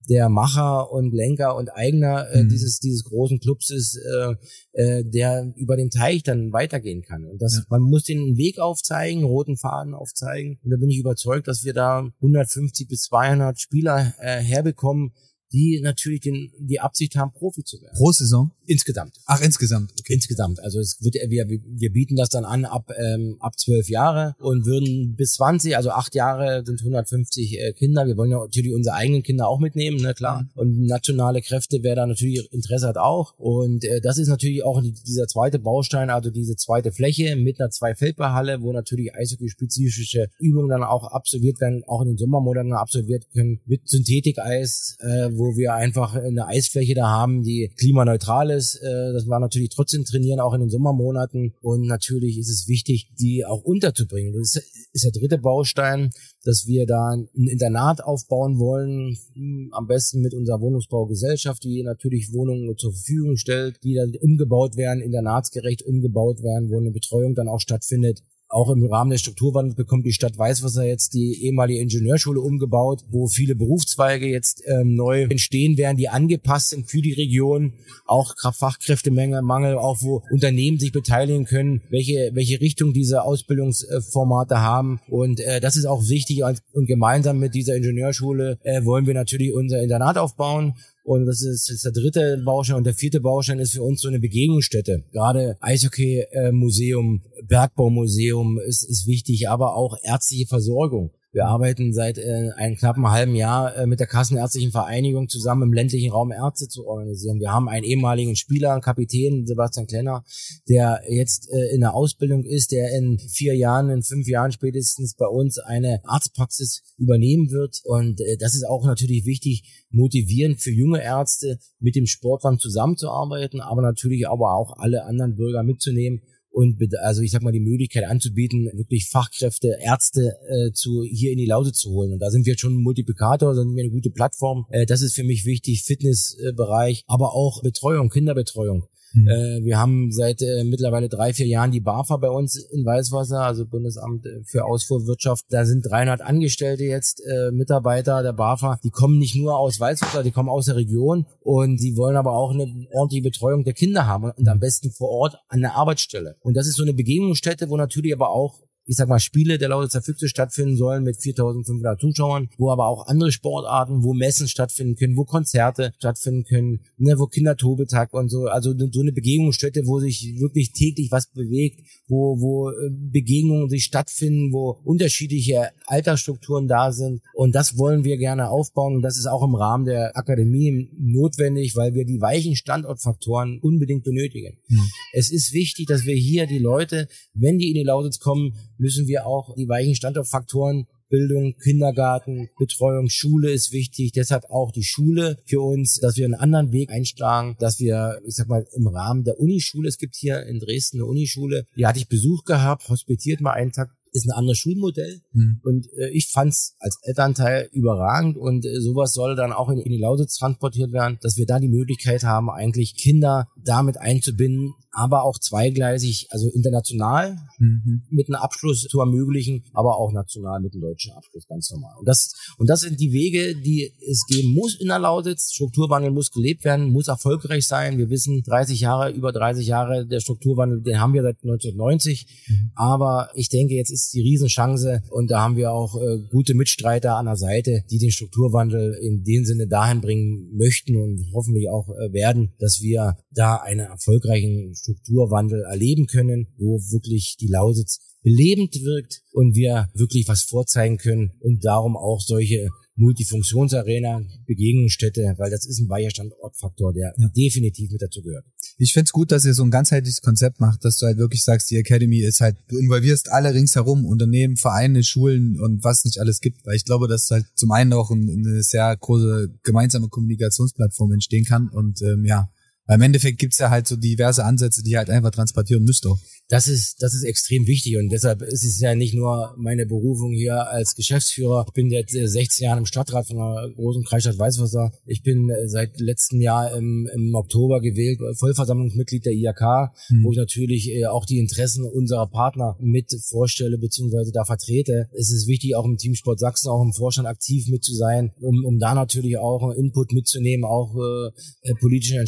[0.10, 2.50] der Macher und Lenker und Eigner äh, mhm.
[2.50, 4.36] dieses dieses großen Clubs ist, äh,
[4.74, 7.26] äh, der über den Teich dann weitergehen kann.
[7.26, 7.64] Und das, ja.
[7.70, 10.60] man muss den Weg aufzeigen, roten Faden aufzeigen.
[10.64, 15.14] Und da bin ich überzeugt, dass wir da 150 bis 200 Spieler äh, herbekommen,
[15.54, 17.96] die natürlich den, die Absicht haben, Profi zu werden.
[17.96, 18.52] Pro Saison?
[18.66, 19.14] Insgesamt.
[19.26, 19.92] Ach, insgesamt.
[20.00, 20.14] Okay.
[20.14, 20.60] Insgesamt.
[20.62, 24.66] Also es wird, wir, wir bieten das dann an ab, ähm, ab zwölf Jahre und
[24.66, 28.08] würden bis 20, also acht Jahre sind 150 äh, Kinder.
[28.08, 30.44] Wir wollen ja natürlich unsere eigenen Kinder auch mitnehmen, ne, klar.
[30.44, 30.50] Mhm.
[30.56, 33.34] Und nationale Kräfte, wer da natürlich Interesse hat, auch.
[33.38, 37.70] Und äh, das ist natürlich auch dieser zweite Baustein, also diese zweite Fläche mit einer
[37.70, 43.60] Zwei-Feldballhalle, wo natürlich Eishockey-spezifische Übungen dann auch absolviert werden, auch in den Sommermonaten absolviert können,
[43.66, 48.76] mit Synthetikeis, äh, wo wir einfach eine Eisfläche da haben, die klimaneutral ist.
[48.76, 51.54] Äh, das war natürlich trotzdem trainieren, auch in den Sommermonaten.
[51.62, 54.34] Und natürlich ist es wichtig, die auch unterzubringen.
[54.34, 54.56] Das
[54.92, 56.12] ist der dritte Baustein,
[56.44, 62.34] dass wir da ein Internat aufbauen wollen, hm, am besten mit unserer Wohnungsbaugesellschaft, die natürlich
[62.34, 67.48] Wohnungen zur Verfügung stellt, die dann umgebaut werden, internatsgerecht umgebaut werden, wo eine Betreuung dann
[67.48, 72.40] auch stattfindet auch im Rahmen des Strukturwandels bekommt die Stadt Weißwasser jetzt die ehemalige Ingenieurschule
[72.40, 77.74] umgebaut, wo viele Berufszweige jetzt ähm, neu entstehen werden, die angepasst sind für die Region.
[78.06, 85.00] Auch Fachkräftemangel, auch wo Unternehmen sich beteiligen können, welche, welche Richtung diese Ausbildungsformate haben.
[85.10, 86.44] Und äh, das ist auch wichtig.
[86.44, 91.70] Und gemeinsam mit dieser Ingenieurschule äh, wollen wir natürlich unser Internat aufbauen und das ist
[91.70, 92.78] jetzt der dritte Baustein.
[92.78, 95.04] Und der vierte Baustein ist für uns so eine Begegnungsstätte.
[95.12, 101.12] Gerade Eishockey-Museum, Bergbaumuseum ist, ist wichtig, aber auch ärztliche Versorgung.
[101.34, 105.74] Wir arbeiten seit äh, einem knappen halben Jahr äh, mit der Kassenärztlichen Vereinigung zusammen im
[105.74, 107.40] ländlichen Raum Ärzte zu organisieren.
[107.40, 110.24] Wir haben einen ehemaligen Spieler, Kapitän Sebastian Klenner,
[110.70, 115.16] der jetzt äh, in der Ausbildung ist, der in vier Jahren, in fünf Jahren spätestens
[115.16, 117.82] bei uns eine Arztpraxis übernehmen wird.
[117.84, 123.60] Und äh, das ist auch natürlich wichtig, motivierend für junge Ärzte mit dem Sportwand zusammenzuarbeiten,
[123.60, 126.22] aber natürlich aber auch alle anderen Bürger mitzunehmen
[126.54, 131.40] und also ich sag mal die Möglichkeit anzubieten, wirklich Fachkräfte, Ärzte äh, zu hier in
[131.40, 132.14] die Lausitz zu holen.
[132.14, 134.68] Und da sind wir schon ein Multiplikator, sind wir eine gute Plattform.
[134.70, 138.86] Äh, das ist für mich wichtig, Fitnessbereich, aber auch Betreuung, Kinderbetreuung.
[139.14, 139.28] Mhm.
[139.28, 143.42] Äh, wir haben seit äh, mittlerweile drei, vier Jahren die BAFA bei uns in Weißwasser,
[143.42, 145.46] also Bundesamt äh, für Ausfuhrwirtschaft.
[145.50, 148.80] Da sind 300 Angestellte jetzt, äh, Mitarbeiter der BAFA.
[148.84, 152.34] Die kommen nicht nur aus Weißwasser, die kommen aus der Region und die wollen aber
[152.34, 156.36] auch eine ordentliche Betreuung der Kinder haben und am besten vor Ort an der Arbeitsstelle.
[156.42, 159.70] Und das ist so eine Begegnungsstätte, wo natürlich aber auch ich sag mal, Spiele der
[159.70, 164.96] Lausitzer Füchse stattfinden sollen mit 4500 Zuschauern, wo aber auch andere Sportarten, wo Messen stattfinden
[164.96, 170.00] können, wo Konzerte stattfinden können, ne, wo Kindertobetag und so, also so eine Begegnungsstätte, wo
[170.00, 176.92] sich wirklich täglich was bewegt, wo, wo äh, Begegnungen sich stattfinden, wo unterschiedliche Altersstrukturen da
[176.92, 180.90] sind und das wollen wir gerne aufbauen und das ist auch im Rahmen der Akademie
[180.98, 184.58] notwendig, weil wir die weichen Standortfaktoren unbedingt benötigen.
[184.68, 184.90] Mhm.
[185.14, 189.08] Es ist wichtig, dass wir hier die Leute, wenn die in die Lausitz kommen, müssen
[189.08, 194.14] wir auch die weichen Standortfaktoren Bildung, Kindergarten, Betreuung, Schule ist wichtig.
[194.14, 198.36] Deshalb auch die Schule für uns, dass wir einen anderen Weg einschlagen, dass wir, ich
[198.36, 202.00] sag mal, im Rahmen der Unischule, es gibt hier in Dresden eine Unischule, die hatte
[202.00, 205.60] ich Besuch gehabt, hospitiert mal einen Tag ist ein anderes Schulmodell mhm.
[205.64, 209.92] und äh, ich fand's als Elternteil überragend und äh, sowas soll dann auch in, in
[209.92, 215.24] die Lausitz transportiert werden, dass wir da die Möglichkeit haben, eigentlich Kinder damit einzubinden, aber
[215.24, 218.04] auch zweigleisig, also international mhm.
[218.10, 221.94] mit einem Abschluss zu ermöglichen, aber auch national mit einem deutschen Abschluss ganz normal.
[222.00, 225.52] Und das, und das sind die Wege, die es geben muss in der Lausitz.
[225.54, 227.98] Strukturwandel muss gelebt werden, muss erfolgreich sein.
[227.98, 232.28] Wir wissen, 30 Jahre, über 30 Jahre der Strukturwandel, den haben wir seit 1990.
[232.48, 232.72] Mhm.
[232.76, 237.18] Aber ich denke, jetzt ist die Riesenchance und da haben wir auch äh, gute Mitstreiter
[237.18, 241.90] an der Seite, die den Strukturwandel in dem Sinne dahin bringen möchten und hoffentlich auch
[241.90, 248.76] äh, werden, dass wir da einen erfolgreichen Strukturwandel erleben können, wo wirklich die Lausitz belebend
[248.84, 255.66] wirkt und wir wirklich was vorzeigen können und darum auch solche Multifunktionsarena, Begegnungsstätte, weil das
[255.66, 257.28] ist ein weicher Standortfaktor, der ja.
[257.36, 258.46] definitiv mit dazu gehört.
[258.78, 261.72] Ich find's gut, dass ihr so ein ganzheitliches Konzept macht, dass du halt wirklich sagst,
[261.72, 266.40] die Academy ist halt, du involvierst alle ringsherum, Unternehmen, Vereine, Schulen und was nicht alles
[266.40, 271.46] gibt, weil ich glaube, dass halt zum einen auch eine sehr große gemeinsame Kommunikationsplattform entstehen
[271.46, 272.50] kann und ähm, ja,
[272.86, 276.20] Weil im Endeffekt gibt's ja halt so diverse Ansätze, die halt einfach transportieren müsst auch.
[276.50, 280.34] Das ist, das ist extrem wichtig und deshalb ist es ja nicht nur meine Berufung
[280.34, 281.64] hier als Geschäftsführer.
[281.68, 284.92] Ich bin seit 16 Jahren im Stadtrat von der großen Kreisstadt Weißwasser.
[285.06, 290.24] Ich bin äh, seit letztem Jahr im, im Oktober gewählt, Vollversammlungsmitglied der IAK, mhm.
[290.26, 294.32] wo ich natürlich äh, auch die Interessen unserer Partner mit vorstelle bzw.
[294.34, 295.08] da vertrete.
[295.14, 298.66] Es ist wichtig, auch im Teamsport Sachsen, auch im Vorstand aktiv mit zu sein, um,
[298.66, 302.20] um da natürlich auch Input mitzunehmen, auch äh, äh politischen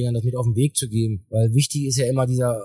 [0.00, 1.24] Entscheidungsträgern das mit auf den Weg zu geben.
[1.30, 2.60] Weil wichtig ist ja immer dieser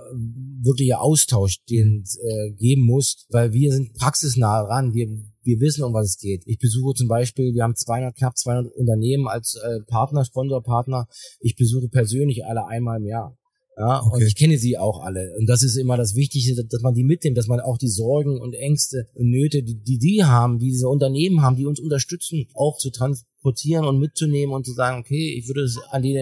[0.62, 4.93] wirkliche Austausch, den es äh, geben muss, weil wir sind praxisnah ran.
[4.93, 5.08] Wir
[5.43, 6.41] wir wissen, um was es geht.
[6.48, 11.08] Ich besuche zum Beispiel, wir haben 200, knapp 200 Unternehmen als äh, Partner, Sponsorpartner.
[11.39, 13.38] Ich besuche persönlich alle einmal im Jahr.
[13.78, 14.15] Ja, okay.
[14.15, 15.36] und ich kenne sie auch alle.
[15.38, 18.41] Und das ist immer das Wichtigste, dass man die mitnimmt, dass man auch die Sorgen
[18.41, 22.48] und Ängste und Nöte, die, die die haben, die diese Unternehmen haben, die uns unterstützen,
[22.56, 26.13] auch zu transportieren und mitzunehmen und zu sagen, okay, ich würde es an die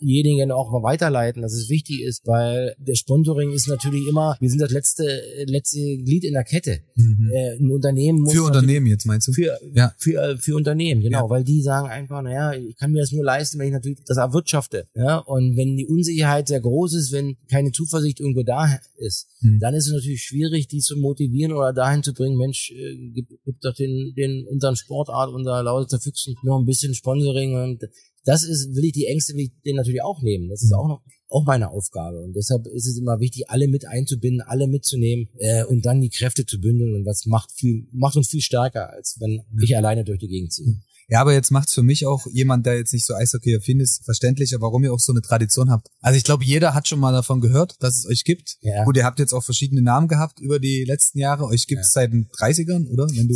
[0.00, 4.48] diejenigen auch mal weiterleiten, dass es wichtig ist, weil der Sponsoring ist natürlich immer, wir
[4.48, 5.04] sind das letzte,
[5.46, 6.80] letzte Glied in der Kette.
[6.94, 7.30] Mhm.
[7.32, 9.32] Äh, ein Unternehmen muss Für Unternehmen jetzt meinst du?
[9.32, 9.92] Für, ja.
[9.98, 11.30] für, für Unternehmen, genau, ja.
[11.30, 14.16] weil die sagen einfach, naja, ich kann mir das nur leisten, wenn ich natürlich das
[14.16, 14.88] erwirtschafte.
[14.94, 15.18] Ja?
[15.18, 19.58] Und wenn die Unsicherheit sehr groß ist, wenn keine Zuversicht irgendwo da ist, mhm.
[19.60, 23.28] dann ist es natürlich schwierig, die zu motivieren oder dahin zu bringen, Mensch, äh, gib,
[23.44, 27.88] gib doch den, den unseren Sportart, unser Lausitzer Füchsen noch ein bisschen Sponsoring und
[28.24, 30.48] das ist, will ich die Ängste will ich denen natürlich auch nehmen.
[30.48, 32.20] Das ist auch noch auch meine Aufgabe.
[32.22, 36.10] Und deshalb ist es immer wichtig, alle mit einzubinden, alle mitzunehmen äh, und dann die
[36.10, 36.94] Kräfte zu bündeln.
[36.94, 40.52] Und was macht viel, macht uns viel stärker, als wenn ich alleine durch die Gegend
[40.52, 40.80] ziehe.
[41.10, 44.60] Ja, aber jetzt macht's für mich auch jemand, der jetzt nicht so Eishockey-affin ist, verständlicher,
[44.60, 45.88] warum ihr auch so eine Tradition habt.
[46.00, 48.58] Also ich glaube, jeder hat schon mal davon gehört, dass es euch gibt.
[48.60, 48.84] Ja.
[48.84, 51.46] Gut, ihr habt jetzt auch verschiedene Namen gehabt über die letzten Jahre.
[51.46, 52.02] Euch gibt's ja.
[52.02, 53.08] seit den 30ern, oder?
[53.08, 53.34] Wenn du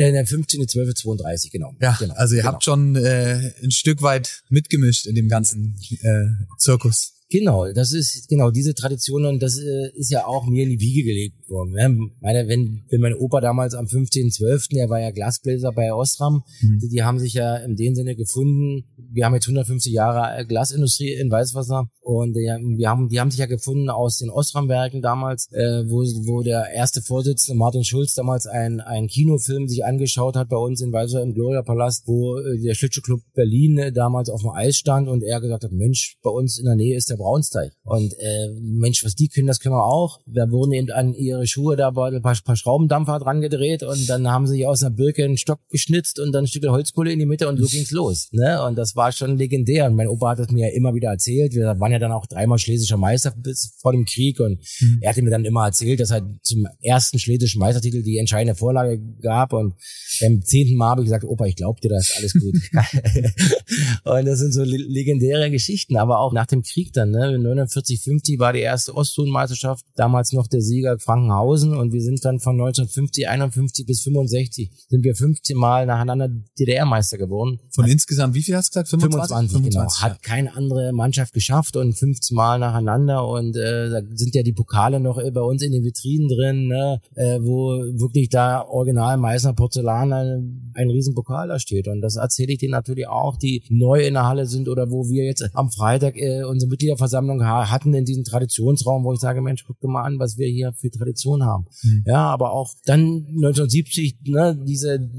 [0.00, 1.72] äh, 15, 12, 32, genau.
[1.80, 2.14] Ja, genau.
[2.14, 2.52] also ihr genau.
[2.54, 6.26] habt schon äh, ein Stück weit mitgemischt in dem ganzen äh,
[6.58, 7.12] Zirkus.
[7.32, 10.80] Genau, das ist genau diese Tradition und das äh, ist ja auch mir in die
[10.80, 11.72] Wiege gelegt worden.
[11.72, 12.10] Ne?
[12.20, 16.78] Meine, wenn, wenn mein Opa damals am 15.12., der war ja Glasbläser bei Ostram, mhm.
[16.80, 18.84] die, die, haben sich ja in dem Sinne gefunden.
[19.10, 23.40] Wir haben jetzt 150 Jahre Glasindustrie in Weißwasser und äh, wir haben, die haben sich
[23.40, 28.46] ja gefunden aus den Ostram-Werken damals, äh, wo, wo der erste Vorsitzende Martin Schulz damals
[28.46, 32.60] ein, ein Kinofilm sich angeschaut hat bei uns in Weißwasser im Gloria Palast, wo äh,
[32.60, 36.30] der Schlittschuhclub Berlin äh, damals auf dem Eis stand und er gesagt hat, Mensch, bei
[36.30, 37.72] uns in der Nähe ist der Braunsteig.
[37.84, 40.20] Und äh, Mensch, was die können, das können wir auch.
[40.26, 44.28] Da wurden eben an ihre Schuhe da ein paar, paar Schraubendampfer dran gedreht und dann
[44.28, 47.26] haben sie aus einer Birke einen Stock geschnitzt und dann ein Stück Holzkohle in die
[47.26, 48.28] Mitte und so ging's los.
[48.32, 48.62] Ne?
[48.64, 49.86] Und das war schon legendär.
[49.86, 51.54] Und mein Opa hat es mir ja immer wieder erzählt.
[51.54, 54.98] Wir waren ja dann auch dreimal schlesischer Meister bis vor dem Krieg und mhm.
[55.00, 59.00] er hatte mir dann immer erzählt, dass er zum ersten schlesischen Meistertitel die entscheidende Vorlage
[59.20, 59.74] gab und
[60.20, 62.54] beim zehnten Mal habe ich gesagt, Opa, ich glaub dir, das ist alles gut.
[64.04, 67.38] und das sind so legendäre Geschichten, aber auch nach dem Krieg dann, ne?
[67.38, 72.40] 49, 50 war die erste Ostzonenmeisterschaft, damals noch der Sieger Frankenhausen und wir sind dann
[72.40, 77.60] von 1950, 51 bis 65 sind wir 15 Mal nacheinander DDR-Meister geworden.
[77.70, 78.88] Von Hat, insgesamt, wie viel hast du gesagt?
[78.88, 79.28] 25?
[79.28, 80.14] 25, 25 genau.
[80.14, 84.52] Hat keine andere Mannschaft geschafft und 15 Mal nacheinander und äh, da sind ja die
[84.52, 87.00] Pokale noch bei uns in den Vitrinen drin, ne?
[87.14, 87.70] äh, wo
[88.00, 92.72] wirklich da original Meißner Porzellan ein, ein Riesenpokal da steht und das erzähle ich denen
[92.72, 96.44] natürlich auch, die neu in der Halle sind oder wo wir jetzt am Freitag äh,
[96.44, 100.38] unsere Mitgliederversammlung hatten in diesem Traditionsraum, wo ich sage, Mensch, guck dir mal an, was
[100.38, 101.66] wir hier für Tradition haben.
[101.82, 102.04] Mhm.
[102.06, 105.10] Ja, aber auch dann 1970, ne, diese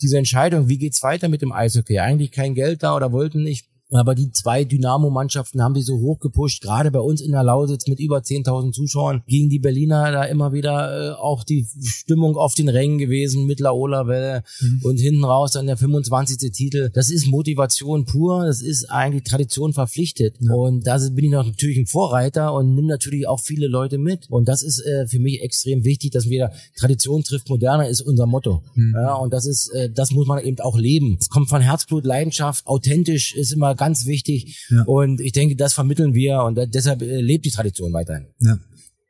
[0.00, 2.00] diese Entscheidung, wie geht's weiter mit dem Eishockey?
[2.00, 3.68] Eigentlich kein Geld da oder wollten nicht.
[3.92, 7.86] Aber die zwei Dynamo-Mannschaften haben die so hoch gepusht, gerade bei uns in der Lausitz
[7.86, 12.54] mit über 10.000 Zuschauern, gegen die Berliner da immer wieder äh, auch die Stimmung auf
[12.54, 14.80] den Rängen gewesen mit Laola Welle mhm.
[14.84, 16.52] und hinten raus dann der 25.
[16.52, 16.90] Titel.
[16.94, 20.36] Das ist Motivation pur, das ist eigentlich Tradition verpflichtet.
[20.40, 20.54] Ja.
[20.54, 24.30] Und da bin ich noch natürlich ein Vorreiter und nimm natürlich auch viele Leute mit.
[24.30, 28.26] Und das ist äh, für mich extrem wichtig, dass wir Tradition trifft Moderne ist unser
[28.26, 28.62] Motto.
[28.74, 28.94] Mhm.
[28.96, 31.16] Ja, und das ist, äh, das muss man eben auch leben.
[31.20, 34.64] Es kommt von Herzblut, Leidenschaft, authentisch ist immer ganz wichtig.
[34.70, 34.84] Ja.
[34.84, 38.26] Und ich denke, das vermitteln wir und deshalb äh, lebt die Tradition weiterhin.
[38.40, 38.58] Ja.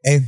[0.02, 0.26] Ey,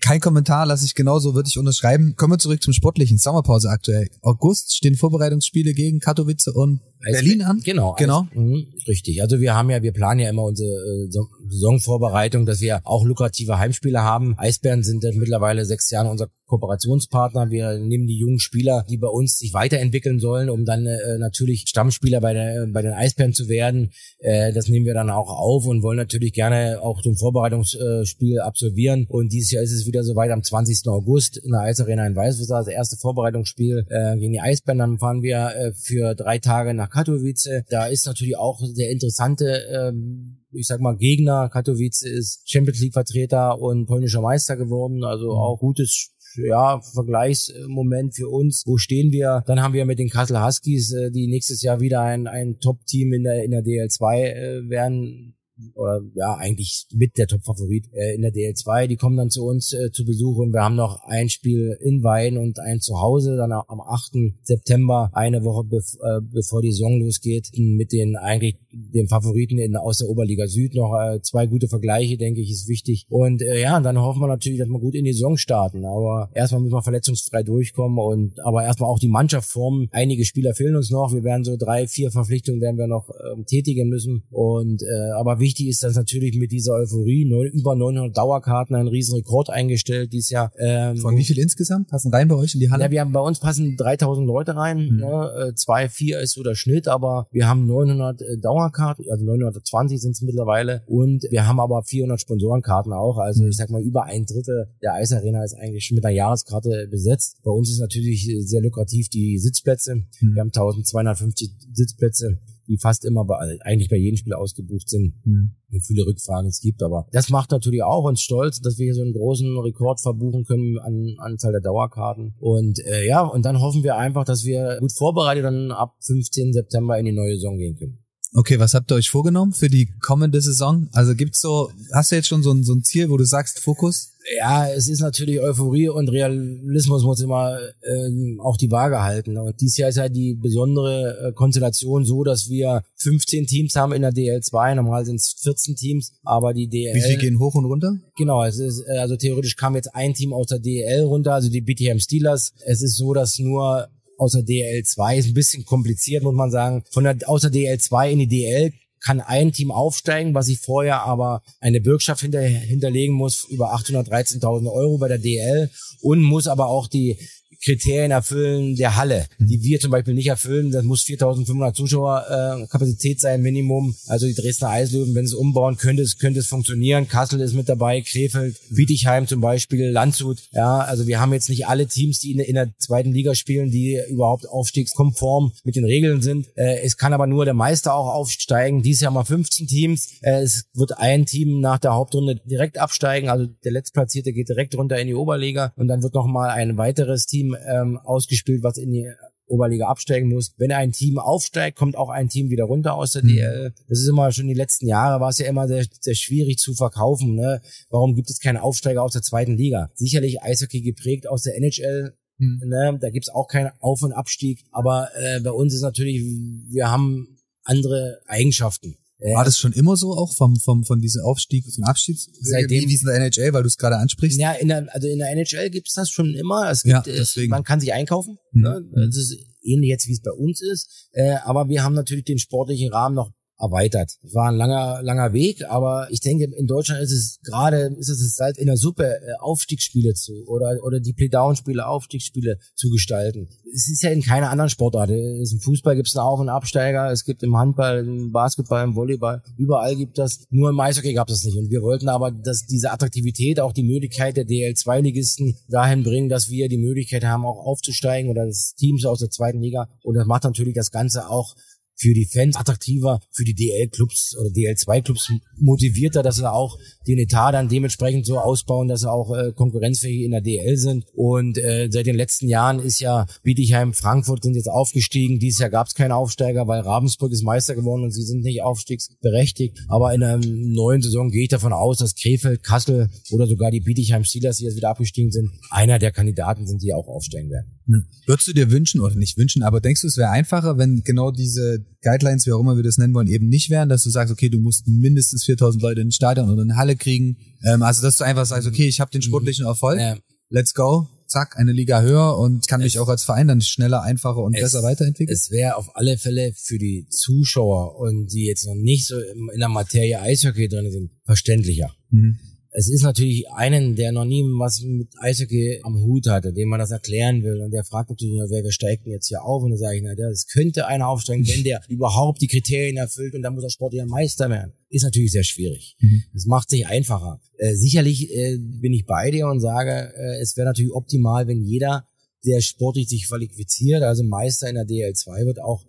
[0.00, 2.14] kein Kommentar, lasse ich genauso, würde ich unterschreiben.
[2.16, 3.16] Kommen wir zurück zum Sportlichen.
[3.18, 4.08] Sommerpause aktuell.
[4.20, 7.60] August stehen Vorbereitungsspiele gegen Katowice und Berlin an?
[7.64, 7.94] Genau.
[7.98, 8.22] Genau.
[8.22, 9.22] Eis, mh, richtig.
[9.22, 11.08] Also wir haben ja, wir planen ja immer unsere äh,
[11.48, 14.34] Saisonvorbereitung, dass wir auch lukrative Heimspiele haben.
[14.38, 17.50] Eisbären sind jetzt mittlerweile sechs Jahre unser Kooperationspartner.
[17.50, 21.64] Wir nehmen die jungen Spieler, die bei uns sich weiterentwickeln sollen, um dann äh, natürlich
[21.66, 23.92] Stammspieler bei, der, bei den Eisbären zu werden.
[24.18, 29.06] Äh, das nehmen wir dann auch auf und wollen natürlich gerne auch ein Vorbereitungsspiel absolvieren.
[29.08, 30.88] Und dieses Jahr ist es wieder soweit am 20.
[30.88, 34.78] August in der Eisarena in Weißwasser, das erste Vorbereitungsspiel äh, gegen die Eisbären.
[34.78, 37.62] Dann fahren wir äh, für drei Tage nach Katowice.
[37.68, 41.48] Da ist natürlich auch der interessante, ähm, ich sag mal, Gegner.
[41.48, 45.04] Katowice ist Champions League Vertreter und polnischer Meister geworden.
[45.04, 45.38] Also mhm.
[45.38, 48.62] auch gutes ja, Vergleichsmoment für uns.
[48.66, 49.42] Wo stehen wir?
[49.46, 53.12] Dann haben wir mit den Kassel Huskies, äh, die nächstes Jahr wieder ein, ein Top-Team
[53.12, 55.36] in der, in der DL2 äh, werden
[55.74, 58.86] oder ja eigentlich mit der Top-Favorit äh, in der DL2.
[58.86, 62.02] Die kommen dann zu uns äh, zu Besuch und wir haben noch ein Spiel in
[62.02, 64.12] Wein und ein zu Hause, dann am 8.
[64.42, 69.76] September, eine Woche bev äh, bevor die Saison losgeht, mit den eigentlich den Favoriten in,
[69.76, 73.06] aus der Oberliga Süd noch äh, zwei gute Vergleiche, denke ich, ist wichtig.
[73.08, 75.84] Und äh, ja, dann hoffen wir natürlich, dass wir gut in die Saison starten.
[75.84, 79.88] Aber erstmal müssen wir verletzungsfrei durchkommen und aber erstmal auch die Mannschaft formen.
[79.92, 81.12] Einige Spieler fehlen uns noch.
[81.12, 84.24] Wir werden so drei, vier Verpflichtungen werden wir noch ähm, tätigen müssen.
[84.30, 88.88] Und äh, aber wichtig ist, dass natürlich mit dieser Euphorie neun, über 900 Dauerkarten ein
[88.88, 90.52] riesen Rekord eingestellt dieses Jahr.
[90.58, 92.84] Ähm, Von wie viel insgesamt passen rein bei euch in die Halle?
[92.84, 94.88] Ja, wir haben bei uns passen 3000 Leute rein.
[94.90, 94.96] Mhm.
[94.96, 95.48] Ne?
[95.48, 100.00] Äh, zwei, vier ist so der Schnitt, aber wir haben 900 äh, Dauerkarten, also 920
[100.00, 103.18] sind es mittlerweile und wir haben aber 400 Sponsorenkarten auch.
[103.18, 103.50] Also mhm.
[103.50, 107.36] ich sag mal über ein Drittel der Eisarena ist eigentlich mit einer Jahreskarte besetzt.
[107.44, 109.96] Bei uns ist natürlich sehr lukrativ die Sitzplätze.
[109.96, 110.34] Mhm.
[110.34, 115.52] Wir haben 1250 Sitzplätze die fast immer bei, eigentlich bei jedem Spiel ausgebucht sind mhm.
[115.70, 116.82] und viele Rückfragen es gibt.
[116.82, 120.44] Aber das macht natürlich auch uns stolz, dass wir hier so einen großen Rekord verbuchen
[120.44, 122.34] können an Anzahl der Dauerkarten.
[122.38, 126.52] Und äh, ja, und dann hoffen wir einfach, dass wir gut vorbereitet dann ab 15.
[126.52, 128.01] September in die neue Saison gehen können.
[128.34, 130.88] Okay, was habt ihr euch vorgenommen für die kommende Saison?
[130.92, 133.58] Also gibt's so, hast du jetzt schon so ein, so ein Ziel, wo du sagst,
[133.58, 134.12] Fokus?
[134.36, 139.36] ja, es ist natürlich Euphorie und Realismus muss immer ähm, auch die Waage halten.
[139.36, 143.92] Und dieses Jahr ist ja die besondere äh, Konstellation so, dass wir 15 Teams haben
[143.92, 144.76] in der DL2.
[144.76, 146.94] Normal sind es 14 Teams, aber die DL.
[146.94, 147.96] Wie viel gehen hoch und runter?
[148.16, 151.48] Genau, es ist, äh, also theoretisch kam jetzt ein Team aus der DL runter, also
[151.48, 152.52] die BTM Steelers.
[152.64, 156.84] Es ist so, dass nur aus der DL2 ist ein bisschen kompliziert, muss man sagen.
[156.90, 161.02] Von der, aus der DL2 in die DL kann ein Team aufsteigen, was sich vorher
[161.02, 165.70] aber eine Bürgschaft hinter, hinterlegen muss über 813.000 Euro bei der DL
[166.00, 167.18] und muss aber auch die
[167.64, 169.46] Kriterien erfüllen der Halle, mhm.
[169.46, 170.70] die wir zum Beispiel nicht erfüllen.
[170.70, 173.94] Das muss 4.500 Zuschauer äh, Kapazität sein, Minimum.
[174.06, 177.08] Also die Dresdner Eislöwen, wenn sie umbauen, könnte es, könnte es funktionieren.
[177.08, 180.38] Kassel ist mit dabei, Krefeld, Bietigheim zum Beispiel, Landshut.
[180.52, 183.70] Ja, also wir haben jetzt nicht alle Teams, die in, in der zweiten Liga spielen,
[183.70, 186.48] die überhaupt aufstiegskonform mit den Regeln sind.
[186.56, 188.82] Äh, es kann aber nur der Meister auch aufsteigen.
[188.82, 190.14] Dies Jahr mal 15 Teams.
[190.22, 193.28] Äh, es wird ein Team nach der Hauptrunde direkt absteigen.
[193.28, 196.76] Also der Letztplatzierte geht direkt runter in die Oberliga und dann wird noch mal ein
[196.76, 199.10] weiteres Team ähm, ausgespielt, was in die
[199.46, 200.54] Oberliga absteigen muss.
[200.56, 203.28] Wenn ein Team aufsteigt, kommt auch ein Team wieder runter aus der mhm.
[203.28, 203.74] DL.
[203.88, 206.74] Das ist immer schon die letzten Jahre, war es ja immer sehr, sehr schwierig zu
[206.74, 207.34] verkaufen.
[207.34, 207.60] Ne?
[207.90, 209.90] Warum gibt es keinen Aufsteiger aus der zweiten Liga?
[209.94, 212.16] Sicherlich Eishockey geprägt aus der NHL.
[212.38, 212.62] Mhm.
[212.66, 212.98] Ne?
[213.00, 214.64] Da gibt's auch keinen Auf- und Abstieg.
[214.70, 216.22] Aber äh, bei uns ist natürlich,
[216.70, 218.96] wir haben andere Eigenschaften.
[219.22, 222.18] War das schon immer so auch vom, vom, von diesem Aufstieg und Abstieg?
[222.40, 224.38] Seitdem, wie in der NHL, weil du es gerade ansprichst?
[224.38, 226.70] Ja, in der, also in der NHL gibt's das schon immer.
[226.70, 227.50] Es gibt, ja, äh, deswegen.
[227.50, 228.38] man kann sich einkaufen.
[228.52, 228.62] Mhm.
[228.62, 228.84] Ne?
[229.06, 231.08] Das ist ähnlich jetzt, wie es bei uns ist.
[231.12, 233.30] Äh, aber wir haben natürlich den sportlichen Rahmen noch
[233.62, 234.18] erweitert.
[234.24, 238.08] Es war ein langer, langer Weg, aber ich denke, in Deutschland ist es gerade, ist
[238.08, 243.48] es halt in der Suppe, äh, Aufstiegsspiele zu oder, oder die Playdown-Spiele, Aufstiegsspiele zu gestalten.
[243.72, 245.10] Es ist ja in keiner anderen Sportart.
[245.10, 248.96] Im Fußball gibt es einen Auf- und Absteiger, es gibt im Handball, im Basketball, im
[248.96, 250.44] Volleyball, überall gibt das.
[250.50, 251.58] Nur im Eishockey gab es das nicht.
[251.58, 256.50] Und wir wollten aber, dass diese Attraktivität, auch die Möglichkeit der DL2-Ligisten dahin bringen, dass
[256.50, 259.88] wir die Möglichkeit haben, auch aufzusteigen oder das Teams aus der zweiten Liga.
[260.02, 261.54] Und das macht natürlich das Ganze auch
[262.02, 267.52] für die Fans attraktiver, für die DL-Clubs oder DL2-Clubs motivierter, dass sie auch den Etat
[267.52, 271.04] dann dementsprechend so ausbauen, dass sie auch äh, konkurrenzfähig in der DL sind.
[271.14, 275.38] Und äh, seit den letzten Jahren ist ja Bietigheim, Frankfurt sind jetzt aufgestiegen.
[275.38, 278.62] Dieses Jahr gab es keinen Aufsteiger, weil Ravensburg ist Meister geworden und sie sind nicht
[278.62, 279.78] aufstiegsberechtigt.
[279.88, 283.80] Aber in der neuen Saison gehe ich davon aus, dass Krefeld, Kassel oder sogar die
[283.80, 287.78] Bietigheim Steelers, die jetzt wieder abgestiegen sind, einer der Kandidaten sind, die auch aufsteigen werden.
[287.86, 287.98] Ja.
[288.26, 291.30] Würdest du dir wünschen oder nicht wünschen, aber denkst du, es wäre einfacher, wenn genau
[291.30, 294.32] diese Guidelines, wie auch immer wir das nennen wollen, eben nicht wären, dass du sagst,
[294.32, 297.36] okay, du musst mindestens 4000 Leute in den Stadion oder in eine Halle kriegen.
[297.64, 300.16] Ähm, also, dass du einfach sagst, okay, ich habe den sportlichen Erfolg, ja.
[300.48, 304.02] let's go, zack, eine Liga höher und kann es, mich auch als Verein dann schneller,
[304.02, 305.34] einfacher und es, besser weiterentwickeln?
[305.34, 309.58] Es wäre auf alle Fälle für die Zuschauer und die jetzt noch nicht so in
[309.58, 311.94] der Materie Eishockey drin sind, verständlicher.
[312.10, 312.38] Mhm
[312.74, 316.80] es ist natürlich einen, der noch nie was mit Eishockey am Hut hatte, dem man
[316.80, 317.60] das erklären will.
[317.60, 319.62] Und der fragt natürlich, wer, wer steigt denn jetzt hier auf?
[319.62, 323.34] Und dann sage ich, na, das könnte einer aufsteigen, wenn der überhaupt die Kriterien erfüllt
[323.34, 324.72] und dann muss der Sport ja Meister werden.
[324.88, 325.96] Ist natürlich sehr schwierig.
[326.00, 326.24] Mhm.
[326.32, 327.40] Das macht sich einfacher.
[327.58, 331.60] Äh, sicherlich äh, bin ich bei dir und sage, äh, es wäre natürlich optimal, wenn
[331.60, 332.06] jeder,
[332.46, 335.84] der sportlich sich qualifiziert, also Meister in der DL2 wird, auch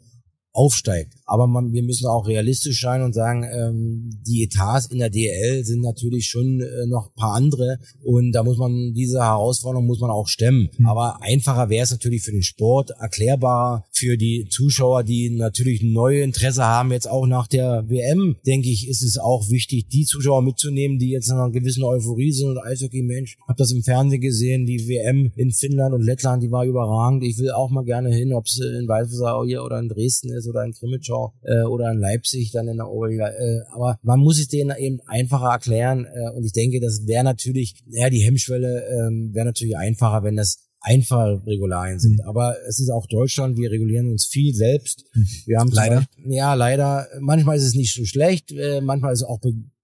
[0.51, 1.13] aufsteigt.
[1.33, 5.65] Aber man, wir müssen auch realistisch sein und sagen, ähm, die Etats in der DL
[5.65, 9.99] sind natürlich schon äh, noch ein paar andere und da muss man diese Herausforderung muss
[9.99, 10.69] man auch stemmen.
[10.77, 10.85] Mhm.
[10.85, 16.21] Aber einfacher wäre es natürlich für den Sport, erklärbarer für die Zuschauer, die natürlich neue
[16.21, 20.43] Interesse haben, jetzt auch nach der WM, denke ich, ist es auch wichtig, die Zuschauer
[20.43, 24.21] mitzunehmen, die jetzt in einer gewissen Euphorie sind und Eishockey, Mensch, hab das im Fernsehen
[24.21, 27.23] gesehen, die WM in Finnland und Lettland, die war überragend.
[27.23, 30.47] Ich will auch mal gerne hin, ob es in Weißwasser hier oder in Dresden ist
[30.47, 33.27] oder in Krimitschau äh, oder in Leipzig dann in der Oberliga.
[33.27, 37.23] Äh, aber man muss es denen eben einfacher erklären äh, und ich denke, das wäre
[37.23, 42.19] natürlich, ja, die Hemmschwelle äh, wäre natürlich einfacher, wenn das einfache Regularien sind.
[42.19, 42.27] Mhm.
[42.27, 45.05] Aber es ist auch Deutschland, wir regulieren uns viel selbst.
[45.13, 45.27] Mhm.
[45.45, 45.95] Wir haben leider.
[45.97, 47.07] Beispiel, ja, leider.
[47.19, 49.39] Manchmal ist es nicht so schlecht, äh, manchmal ist es auch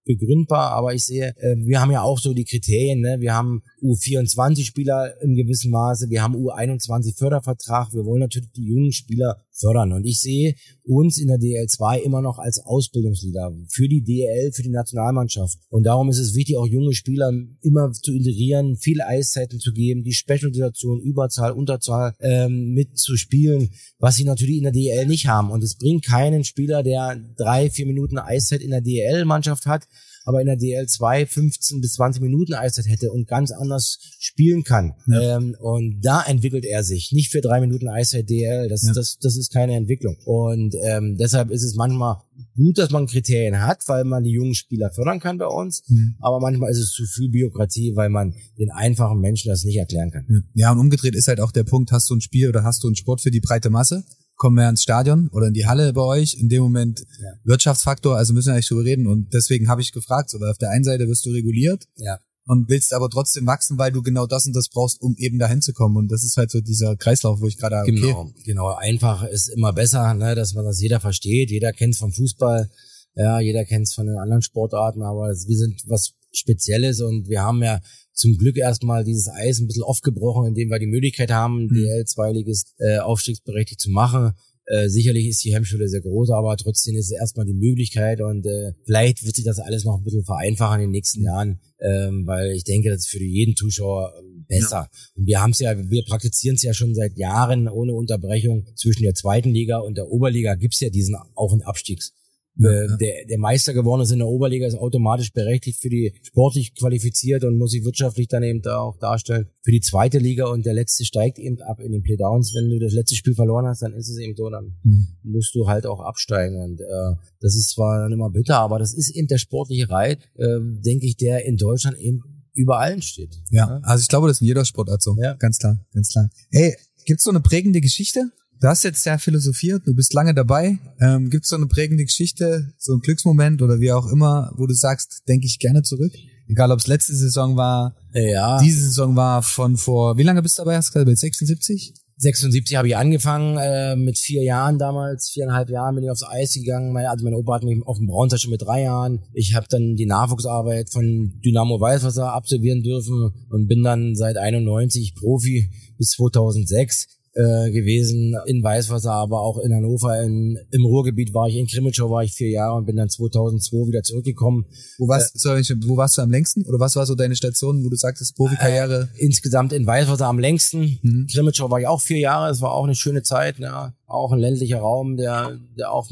[0.09, 3.17] begründbar, aber ich sehe, äh, wir haben ja auch so die Kriterien, ne?
[3.19, 9.37] wir haben U24-Spieler im gewissen Maße, wir haben U21-Fördervertrag, wir wollen natürlich die jungen Spieler
[9.59, 14.51] fördern und ich sehe uns in der DL2 immer noch als Ausbildungsleader für die DL,
[14.53, 15.57] für die Nationalmannschaft.
[15.69, 17.31] Und darum ist es wichtig, auch junge Spieler
[17.61, 24.23] immer zu integrieren, viele Eiszeiten zu geben, die Special-Situation, Überzahl, Unterzahl ähm, mitzuspielen, was sie
[24.23, 25.51] natürlich in der DL nicht haben.
[25.51, 29.85] Und es bringt keinen Spieler, der drei, vier Minuten Eiszeit in der DL-Mannschaft hat,
[30.29, 34.93] aber in der DL2 15 bis 20 Minuten Eiszeit hätte und ganz anders spielen kann.
[35.07, 35.37] Ja.
[35.37, 37.11] Ähm, und da entwickelt er sich.
[37.11, 38.69] Nicht für drei Minuten Eiszeit DL.
[38.69, 38.93] Das, ja.
[38.93, 40.17] das, das ist keine Entwicklung.
[40.25, 42.17] Und ähm, deshalb ist es manchmal
[42.55, 45.81] gut, dass man Kriterien hat, weil man die jungen Spieler fördern kann bei uns.
[45.87, 46.13] Mhm.
[46.19, 50.11] Aber manchmal ist es zu viel Bürokratie, weil man den einfachen Menschen das nicht erklären
[50.11, 50.43] kann.
[50.53, 52.87] Ja, und umgedreht ist halt auch der Punkt, hast du ein Spiel oder hast du
[52.87, 54.03] einen Sport für die breite Masse?
[54.39, 56.35] Kommen wir ins Stadion oder in die Halle bei euch.
[56.39, 57.33] In dem Moment ja.
[57.43, 59.05] Wirtschaftsfaktor, also müssen wir eigentlich drüber reden.
[59.05, 62.17] Und deswegen habe ich gefragt, so, weil auf der einen Seite wirst du reguliert ja.
[62.45, 65.61] und willst aber trotzdem wachsen, weil du genau das und das brauchst, um eben dahin
[65.61, 65.97] zu kommen.
[65.97, 67.91] Und das ist halt so dieser Kreislauf, wo ich gerade okay.
[67.91, 68.75] Genau, genau.
[68.75, 71.51] Einfach ist immer besser, ne, dass man das jeder versteht.
[71.51, 72.69] Jeder kennt es vom Fußball,
[73.15, 77.41] ja, jeder kennt es von den anderen Sportarten, aber wir sind was Spezielles und wir
[77.41, 77.79] haben ja
[78.13, 81.77] zum Glück erstmal dieses Eis ein bisschen aufgebrochen, indem wir die Möglichkeit haben, mhm.
[81.77, 84.33] DL2-Ligist äh, aufstiegsberechtigt zu machen.
[84.65, 88.45] Äh, sicherlich ist die Hemmschwelle sehr groß, aber trotzdem ist es erstmal die Möglichkeit und
[88.45, 92.27] äh, vielleicht wird sich das alles noch ein bisschen vereinfachen in den nächsten Jahren, ähm,
[92.27, 94.75] weil ich denke, das ist für jeden Zuschauer ähm, besser.
[94.75, 94.89] Ja.
[95.15, 98.67] Und wir haben es ja, wir praktizieren es ja schon seit Jahren ohne Unterbrechung.
[98.75, 102.13] Zwischen der zweiten Liga und der Oberliga gibt's ja diesen Auf- und Abstiegs.
[102.59, 106.75] Äh, der, der Meister geworden ist in der Oberliga, ist automatisch berechtigt für die sportlich
[106.75, 110.65] qualifiziert und muss sich wirtschaftlich dann eben da auch darstellen für die zweite Liga und
[110.65, 112.53] der letzte steigt eben ab in den Playdowns.
[112.53, 115.07] Wenn du das letzte Spiel verloren hast, dann ist es eben so, dann mhm.
[115.23, 118.93] musst du halt auch absteigen und äh, das ist zwar dann immer bitter, aber das
[118.93, 122.21] ist eben der sportliche Reit, äh, denke ich, der in Deutschland eben
[122.53, 123.41] über allen steht.
[123.51, 125.15] Ja, ja, also ich glaube, das ist in jeder Sportart so.
[125.21, 125.35] Ja.
[125.35, 126.29] Ganz klar, ganz klar.
[126.51, 128.31] Hey, gibt's so eine prägende Geschichte
[128.61, 130.79] Du hast jetzt sehr philosophiert, du bist lange dabei.
[130.99, 134.67] Ähm, Gibt es so eine prägende Geschichte, so ein Glücksmoment oder wie auch immer, wo
[134.67, 136.11] du sagst, denke ich gerne zurück?
[136.49, 138.61] Egal, ob es letzte Saison war, ja.
[138.61, 140.75] diese Saison war von vor, wie lange bist du dabei?
[140.75, 141.93] Hast du gerade bei 76?
[142.17, 146.53] 76 habe ich angefangen, äh, mit vier Jahren damals, viereinhalb Jahren bin ich aufs Eis
[146.53, 146.91] gegangen.
[146.91, 149.23] Meine, also mein Opa hat mich auf dem Braunzeug schon mit drei Jahren.
[149.31, 155.15] Ich habe dann die Nachwuchsarbeit von Dynamo Weißwasser absolvieren dürfen und bin dann seit 91
[155.15, 160.21] Profi bis 2006 äh, gewesen in Weißwasser, aber auch in Hannover.
[160.21, 163.87] In, Im Ruhrgebiet war ich, in Krimitschau war ich vier Jahre und bin dann 2002
[163.87, 164.65] wieder zurückgekommen.
[164.97, 166.65] Wo warst, äh, sorry, wo warst du am längsten?
[166.65, 169.09] Oder was war so deine Station, wo du sagtest, Profikarriere?
[169.15, 170.99] Äh, insgesamt in Weißwasser am längsten.
[171.01, 171.27] Mhm.
[171.31, 172.49] Krimitschau war ich auch vier Jahre.
[172.49, 173.59] Es war auch eine schöne Zeit.
[173.59, 173.93] Ja.
[174.07, 176.09] Auch ein ländlicher Raum, der, der auch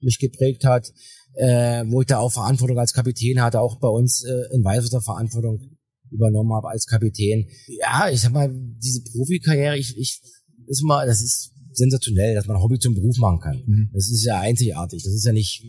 [0.00, 0.92] mich geprägt hat.
[1.38, 5.02] Äh, wo ich da auch Verantwortung als Kapitän hatte, auch bei uns äh, in Weißwasser
[5.02, 5.75] Verantwortung
[6.10, 7.48] übernommen habe als Kapitän.
[7.66, 10.20] Ja, ich sag mal, diese Profikarriere, ich, ich
[10.66, 13.62] ist mal, das ist sensationell, dass man Hobby zum Beruf machen kann.
[13.66, 13.90] Mhm.
[13.92, 15.02] Das ist ja einzigartig.
[15.02, 15.64] Das ist ja nicht,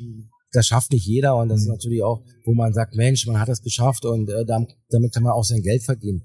[0.52, 1.64] das schafft nicht jeder und das mhm.
[1.64, 5.24] ist natürlich auch, wo man sagt, Mensch, man hat das geschafft und äh, damit kann
[5.24, 6.24] man auch sein Geld verdienen.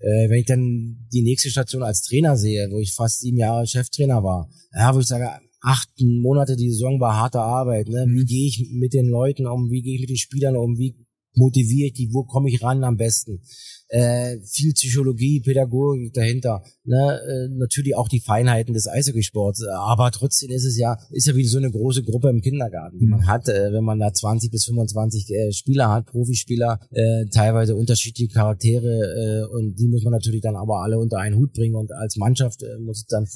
[0.00, 3.66] Äh, wenn ich dann die nächste Station als Trainer sehe, wo ich fast sieben Jahre
[3.66, 5.30] Cheftrainer war, ja, wo ich sage,
[5.60, 7.88] acht Monate die Saison war harte Arbeit.
[7.88, 8.06] Ne?
[8.08, 8.26] Wie mhm.
[8.26, 9.70] gehe ich mit den Leuten um?
[9.70, 10.76] Wie gehe ich mit den Spielern um?
[10.76, 10.96] Wie
[11.34, 13.40] motiviere ich die, wo komme ich ran am besten.
[13.88, 16.62] Äh, viel Psychologie, Pädagogik dahinter.
[16.84, 17.20] Ne?
[17.28, 19.64] Äh, natürlich auch die Feinheiten des Eishockeysports.
[19.66, 23.06] Aber trotzdem ist es ja, ist ja wie so eine große Gruppe im Kindergarten, die
[23.06, 23.26] man mhm.
[23.26, 28.32] hat, äh, wenn man da 20 bis 25 äh, Spieler hat, Profispieler, äh, teilweise unterschiedliche
[28.32, 31.92] Charaktere äh, und die muss man natürlich dann aber alle unter einen Hut bringen und
[31.92, 33.26] als Mannschaft äh, muss es dann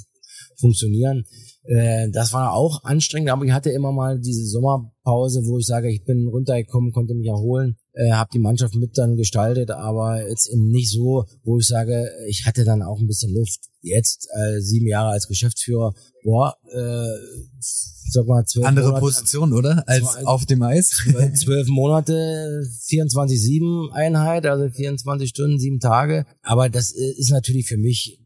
[0.59, 1.25] funktionieren.
[1.65, 5.91] Äh, das war auch anstrengend, aber ich hatte immer mal diese Sommerpause, wo ich sage,
[5.91, 10.49] ich bin runtergekommen, konnte mich erholen, äh, habe die Mannschaft mit dann gestaltet, aber jetzt
[10.53, 13.61] eben nicht so, wo ich sage, ich hatte dann auch ein bisschen Luft.
[13.83, 15.95] Jetzt äh, sieben Jahre als Geschäftsführer,
[16.25, 17.07] boah, äh,
[17.61, 19.85] sag mal zwölf Andere Monate, Position, oder?
[19.89, 20.91] Als Zwar- auf dem Eis.
[21.35, 26.27] zwölf Monate, 24-7 Einheit, also 24 Stunden, sieben Tage.
[26.43, 28.21] Aber das äh, ist natürlich für mich,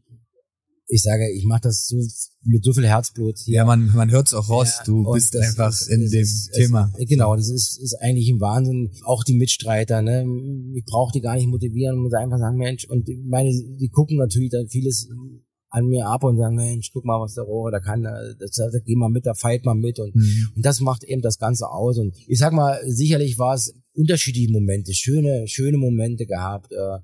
[0.93, 1.95] ich sage, ich mache das so
[2.43, 3.55] mit so viel Herzblut hier.
[3.55, 4.75] Ja, man, man hört's auch raus.
[4.79, 6.91] Ja, du bist das einfach ist- in es dem ist- Thema.
[6.97, 8.91] Es, genau, das ist, ist eigentlich ein Wahnsinn.
[9.05, 10.25] Auch die Mitstreiter, ne?
[10.75, 14.17] Ich brauche die gar nicht motivieren, muss einfach sagen, Mensch, und ich meine, die gucken
[14.17, 15.07] natürlich dann vieles
[15.69, 18.51] an mir ab und sagen, Mensch, guck mal, was der Rohre da kann, da, das,
[18.51, 20.49] da geh mal mit, da feilt mal mit und, Mhm.
[20.57, 21.97] und das macht eben das Ganze aus.
[21.97, 26.97] Und ich sag mal, sicherlich war es unterschiedliche Momente, schöne, schöne Momente gehabt, äh,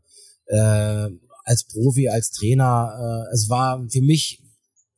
[0.54, 1.10] äh,
[1.48, 3.26] als Profi, als Trainer.
[3.30, 4.44] Äh, es war für mich,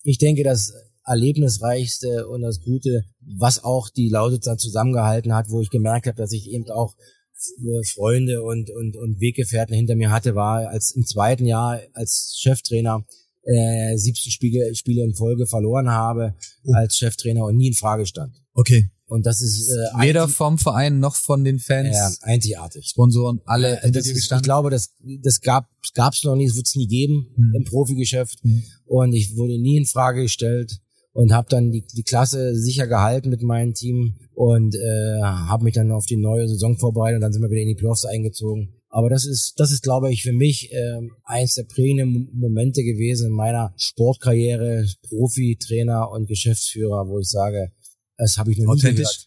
[0.03, 0.73] ich denke, das
[1.05, 3.03] erlebnisreichste und das Gute,
[3.37, 7.83] was auch die Lausitzer zusammengehalten hat, wo ich gemerkt habe, dass ich eben auch äh,
[7.93, 13.05] Freunde und, und, und Weggefährten hinter mir hatte, war als im zweiten Jahr als Cheftrainer
[13.43, 16.35] äh, 17 Spiele, Spiele in Folge verloren habe
[16.65, 16.73] Oh.
[16.73, 18.35] als Cheftrainer und nie in Frage stand.
[18.53, 18.89] Okay.
[19.09, 22.85] Und das ist äh, Weder vom Verein noch von den Fans, ja, einzigartig.
[22.87, 24.93] Sponsoren, alle Äh, hinter dir ich glaube, das,
[25.23, 25.67] das gab
[26.13, 27.55] es noch nie, es wird es nie geben Mhm.
[27.55, 28.43] im Profigeschäft.
[28.43, 28.63] Mhm.
[28.85, 30.77] Und ich wurde nie in Frage gestellt
[31.11, 35.73] und habe dann die, die Klasse sicher gehalten mit meinem Team und äh, habe mich
[35.73, 38.75] dann auf die neue Saison vorbereitet und dann sind wir wieder in die Playoffs eingezogen.
[38.91, 43.27] Aber das ist, das ist, glaube ich, für mich ähm, eins der prägenden Momente gewesen
[43.27, 47.71] in meiner Sportkarriere, Profi, Trainer und Geschäftsführer, wo ich sage,
[48.19, 48.97] das habe ich noch nie Authentisch.
[48.97, 49.25] gehört.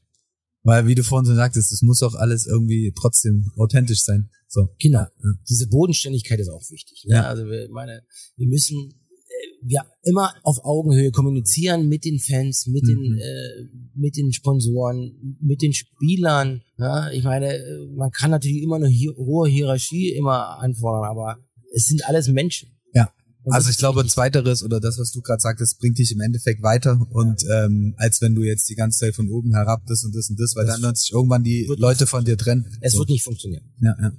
[0.64, 4.30] Weil, wie du vorhin so sagtest, es muss auch alles irgendwie trotzdem authentisch sein.
[4.47, 4.68] So.
[4.78, 5.05] Genau.
[5.49, 7.05] Diese Bodenständigkeit ist auch wichtig.
[7.09, 7.16] Ne?
[7.16, 7.22] Ja.
[7.26, 8.05] Also wir, meine,
[8.36, 13.18] wir müssen äh, wir immer auf Augenhöhe kommunizieren mit den Fans, mit den Mhm.
[13.18, 16.62] äh, mit den Sponsoren, mit den Spielern.
[16.78, 17.11] Ja?
[17.11, 21.38] Ich meine, äh, man kann natürlich immer eine hi hohe Hierarchie immer anfordern, aber
[21.74, 22.68] es sind alles Menschen.
[22.95, 23.12] Ja.
[23.45, 24.12] Also das ich glaube, wichtig.
[24.12, 28.20] zweiteres oder das, was du gerade sagtest, bringt dich im Endeffekt weiter und ähm, als
[28.20, 30.64] wenn du jetzt die ganze Zeit von oben herab das und das und das, weil
[30.66, 32.66] Das dann werden sich irgendwann die wird- Leute von dir trennen.
[32.80, 33.01] es so.
[33.01, 33.64] wird nicht funktionieren.
[33.80, 34.12] ja, ja.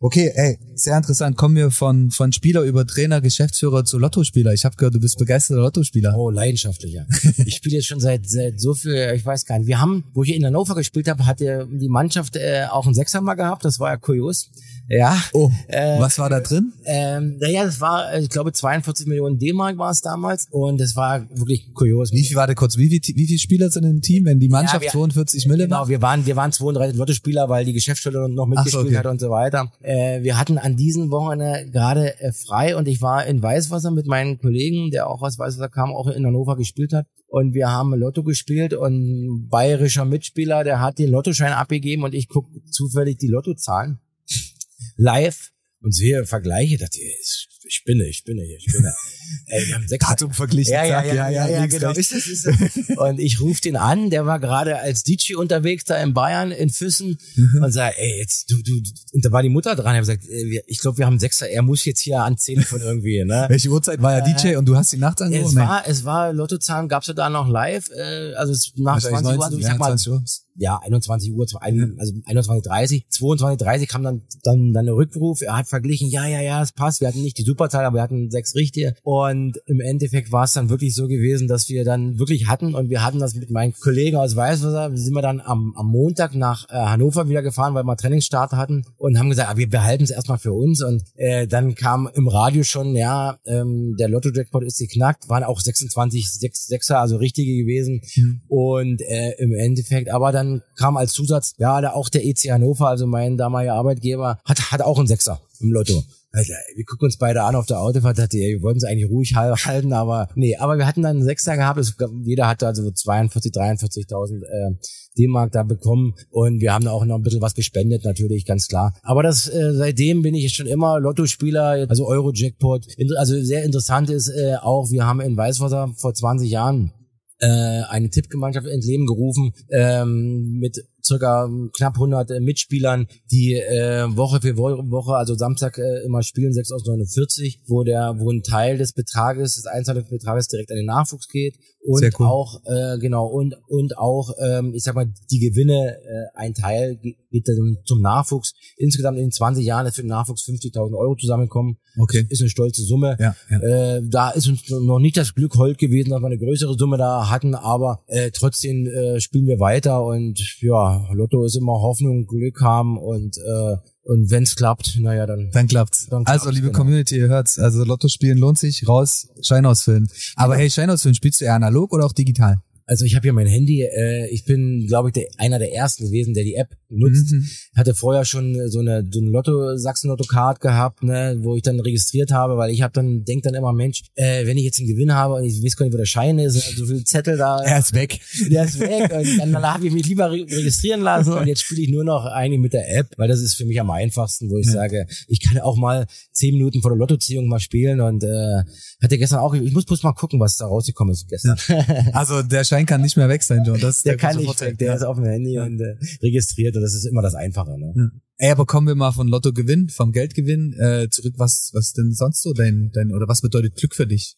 [0.00, 1.36] Okay, ey, sehr interessant.
[1.36, 4.52] Kommen wir von von Spieler über Trainer, Geschäftsführer zu Lottospieler.
[4.52, 6.14] Ich habe gehört, du bist begeisterter Lottospieler.
[6.16, 7.06] Oh, leidenschaftlicher.
[7.44, 9.66] ich spiele jetzt schon seit, seit so viel, ich weiß gar nicht.
[9.66, 13.20] Wir haben, wo ich in Hannover gespielt habe, hatte die Mannschaft äh, auch einen Sechser
[13.20, 13.64] mal gehabt.
[13.64, 14.50] Das war ja kurios.
[14.88, 15.20] Ja.
[15.34, 16.72] Oh, Äh, was war da drin?
[16.86, 20.96] Ähm, naja, das war, äh, ich glaube, 42 Millionen D-Mark war es damals und das
[20.96, 22.10] war wirklich kurios.
[22.10, 24.82] Wie viel, warte kurz, wie, wie, wie viele Spieler sind im Team, wenn die Mannschaft
[24.82, 28.86] wir- 42 Mille Genau, wir waren, wir waren 32 Lottospieler, weil die Geschäftsstelle noch mitgespielt
[28.86, 28.96] okay.
[28.96, 29.67] hat und so weiter.
[29.80, 34.06] Äh, wir hatten an diesen Wochenende gerade äh, frei und ich war in Weißwasser mit
[34.06, 37.06] meinen Kollegen, der auch aus Weißwasser kam, auch in Hannover gespielt hat.
[37.26, 42.14] Und wir haben Lotto gespielt und ein bayerischer Mitspieler, der hat den Lottoschein abgegeben und
[42.14, 43.98] ich gucke zufällig die Lottozahlen
[44.96, 45.50] live
[45.82, 48.92] und sehe Vergleiche, dachte ich, ich spinne, ich spinne hier, ich spinne.
[49.46, 50.72] Ey, wir haben sechs Datum verglichen.
[50.72, 51.88] ja, ja, ja, ja, ja, links, genau.
[51.92, 52.12] rechts.
[52.12, 52.96] Ist es, ist es.
[52.96, 56.70] Und ich rufe den an, der war gerade als DJ unterwegs da in Bayern, in
[56.70, 57.62] Füssen, Mhm.
[57.62, 58.80] und sag, ey, jetzt, du, du,
[59.12, 61.48] und da war die Mutter dran, ich habe gesagt, wir- ich glaube, wir haben Sechser,
[61.48, 63.46] er muss jetzt hier anzählen von irgendwie, ne?
[63.50, 65.58] Welche Uhrzeit war er DJ und du hast ihn nachts angerufen?
[65.58, 69.38] Es war, es war Lottozahlen, gab's ja da noch live, äh, also nach Wahrscheinlich 20
[69.38, 70.24] Uhr, also ich sag mal, 21 Uhr.
[70.58, 76.10] Ja, 21 Uhr, also 21.30 22.30 kam dann, dann, dann der Rückruf, er hat verglichen,
[76.10, 78.94] ja, ja, ja, es passt, wir hatten nicht die Superzahl, aber wir hatten sechs richtige.
[79.02, 82.90] Und im Endeffekt war es dann wirklich so gewesen, dass wir dann wirklich hatten und
[82.90, 86.68] wir hatten das mit meinen Kollegen aus Weißwasser, sind wir dann am, am Montag nach
[86.70, 90.10] äh, Hannover wieder gefahren, weil wir Trainingsstart hatten und haben gesagt, ah, wir behalten es
[90.10, 90.82] erstmal für uns.
[90.82, 95.60] Und äh, dann kam im Radio schon, ja, ähm, der Lotto-Jackpot ist geknackt, waren auch
[95.60, 98.00] 26 Sechs, Sechser, also richtige gewesen.
[98.16, 98.40] Mhm.
[98.48, 102.88] und äh, im Endeffekt, aber dann kam als Zusatz, ja, da auch der EC Hannover,
[102.88, 106.02] also mein damaliger Arbeitgeber, hat, hat auch einen Sechser im Lotto.
[106.30, 109.10] Alter, wir gucken uns beide an auf der Autofahrt, dachte, ey, wir wollten es eigentlich
[109.10, 112.66] ruhig hal- halten, aber nee, aber wir hatten dann einen Sechser gehabt, es, jeder hatte
[112.66, 114.74] also 42, 43.000 äh,
[115.16, 118.68] D-Mark da bekommen und wir haben da auch noch ein bisschen was gespendet, natürlich, ganz
[118.68, 118.94] klar.
[119.02, 122.86] Aber das, äh, seitdem bin ich schon immer Lottospieler, also Euro-Jackpot.
[123.16, 126.92] Also sehr interessant ist äh, auch, wir haben in Weißwasser vor 20 Jahren
[127.40, 134.04] äh, eine Tippgemeinschaft ins Leben gerufen ähm, mit circa knapp 100 äh, Mitspielern, die äh,
[134.16, 138.42] Woche für Woche, also Samstag äh, immer spielen, 6 aus 49, wo der, wo ein
[138.42, 141.56] Teil des Betrages, des Einzahlungsbetrages direkt an den Nachwuchs geht
[141.88, 142.26] und cool.
[142.26, 146.96] auch äh, genau und und auch ähm, ich sag mal die Gewinne äh, ein Teil
[146.96, 151.78] geht dann zum Nachwuchs insgesamt in 20 Jahren ist für den Nachwuchs 50.000 Euro zusammenkommen
[151.98, 153.96] okay ist eine stolze Summe ja, ja.
[153.96, 156.98] Äh, da ist uns noch nicht das Glück hold gewesen dass wir eine größere Summe
[156.98, 162.26] da hatten aber äh, trotzdem äh, spielen wir weiter und ja Lotto ist immer Hoffnung
[162.26, 163.76] Glück haben und äh,
[164.08, 165.50] und wenn's klappt, naja, dann.
[165.52, 166.06] Dann klappt's.
[166.06, 166.78] Dann klappt's also, liebe genau.
[166.78, 167.58] Community, ihr hört's.
[167.58, 170.08] Also Lotto spielen lohnt sich, raus, Schein ausfüllen.
[170.34, 172.62] Aber hey, Schein ausfüllen, spielst du eher analog oder auch digital?
[172.88, 173.82] Also ich habe hier mein Handy.
[173.82, 177.32] Äh, ich bin, glaube ich, der, einer der ersten gewesen, der die App nutzt.
[177.32, 177.46] Mhm.
[177.76, 181.62] Hatte vorher schon so eine, so eine Lotto Sachsen Lotto Card gehabt, ne, wo ich
[181.62, 184.78] dann registriert habe, weil ich habe dann denk dann immer, Mensch, äh, wenn ich jetzt
[184.78, 187.36] einen Gewinn habe und ich weiß gar nicht, wo der Schein ist, so viel Zettel
[187.36, 187.58] da.
[187.68, 188.18] Er ist weg.
[188.50, 189.12] Der ist weg.
[189.12, 192.24] Und dann, dann habe ich mich lieber registrieren lassen und jetzt spiele ich nur noch
[192.24, 194.72] eigentlich mit der App, weil das ist für mich am einfachsten, wo ich ja.
[194.72, 198.62] sage, ich kann auch mal zehn Minuten vor der Lottoziehung mal spielen und äh,
[199.02, 201.58] hatte gestern auch, ich muss bloß mal gucken, was da rausgekommen ist gestern.
[201.68, 201.84] Ja.
[202.12, 203.80] Also der Schein kann nicht mehr weg sein, John.
[203.80, 204.94] Das der, der kann nicht weg, der ja.
[204.94, 205.64] ist auf dem Handy ja.
[205.64, 207.78] und äh, registriert und das ist immer das Einfache.
[207.78, 207.92] Ne?
[207.96, 208.10] Ja.
[208.38, 211.34] Ey, aber kommen wir mal von Lottogewinn, vom Geldgewinn äh, zurück.
[211.36, 214.36] Was, was denn sonst so dein, dein oder was bedeutet Glück für dich?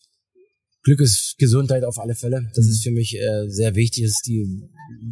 [0.83, 2.51] Glück ist Gesundheit auf alle Fälle.
[2.55, 2.71] Das mhm.
[2.71, 4.05] ist für mich äh, sehr wichtig.
[4.05, 4.71] Das ist die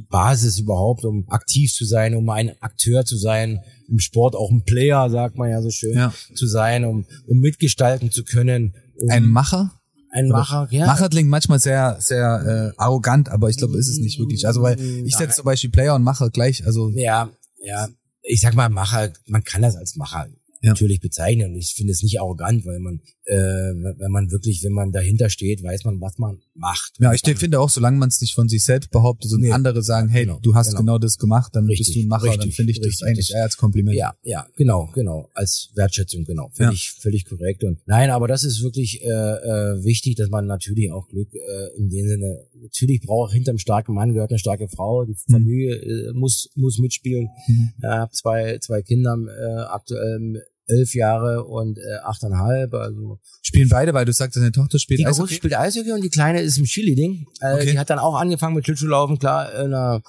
[0.09, 4.65] Basis überhaupt, um aktiv zu sein, um ein Akteur zu sein, im Sport auch ein
[4.65, 6.15] Player, sagt man ja so schön, ja.
[6.35, 8.75] zu sein, um, um mitgestalten zu können.
[8.97, 9.78] Um ein Macher?
[10.19, 10.87] Ein Macher, ja.
[10.87, 14.47] Macher klingt manchmal sehr, sehr äh, arrogant, aber ich glaube, ist es nicht wirklich.
[14.47, 16.67] Also weil ich setze zum Beispiel Player und Macher gleich.
[16.67, 17.89] Also ja, ja.
[18.23, 20.27] Ich sag mal, Macher, man kann das als Macher
[20.61, 20.71] ja.
[20.71, 21.53] natürlich bezeichnen.
[21.53, 25.29] Und ich finde es nicht arrogant, weil man, äh, wenn man wirklich, wenn man dahinter
[25.29, 26.95] steht, weiß man, was man macht.
[26.99, 29.53] Ja, ich finde auch, solange man es nicht von sich selbst behauptet und nee.
[29.53, 30.81] andere sagen, hey, genau, du hast genau.
[30.81, 30.99] genau.
[30.99, 33.31] das gemacht, dann richtig, bist du ein Macher, richtig, dann finde ich richtig, das eigentlich
[33.35, 33.97] eher als Kompliment.
[33.97, 36.73] Ja, ja, genau, genau, als Wertschätzung, genau, finde ja.
[36.73, 37.65] ich völlig korrekt.
[37.65, 41.77] Und nein, aber das ist wirklich äh, äh, wichtig, dass man natürlich auch Glück äh,
[41.77, 45.33] in dem Sinne, natürlich braucht hinterm starken Mann gehört eine starke Frau, die mhm.
[45.33, 47.29] Familie äh, muss muss mitspielen.
[47.47, 47.73] Mhm.
[47.77, 52.75] Ich habe zwei zwei Kinder äh, aktuell elf Jahre und äh, achteinhalb.
[52.75, 55.17] Also spielen beide, weil du sagst, deine Tochter spielt die Eishockey.
[55.17, 57.27] Die große spielt Eishockey und die kleine ist im Chili-Ding.
[57.41, 57.73] Äh, okay.
[57.73, 60.03] Die hat dann auch angefangen mit Schlittschuhlaufen, klar, in einer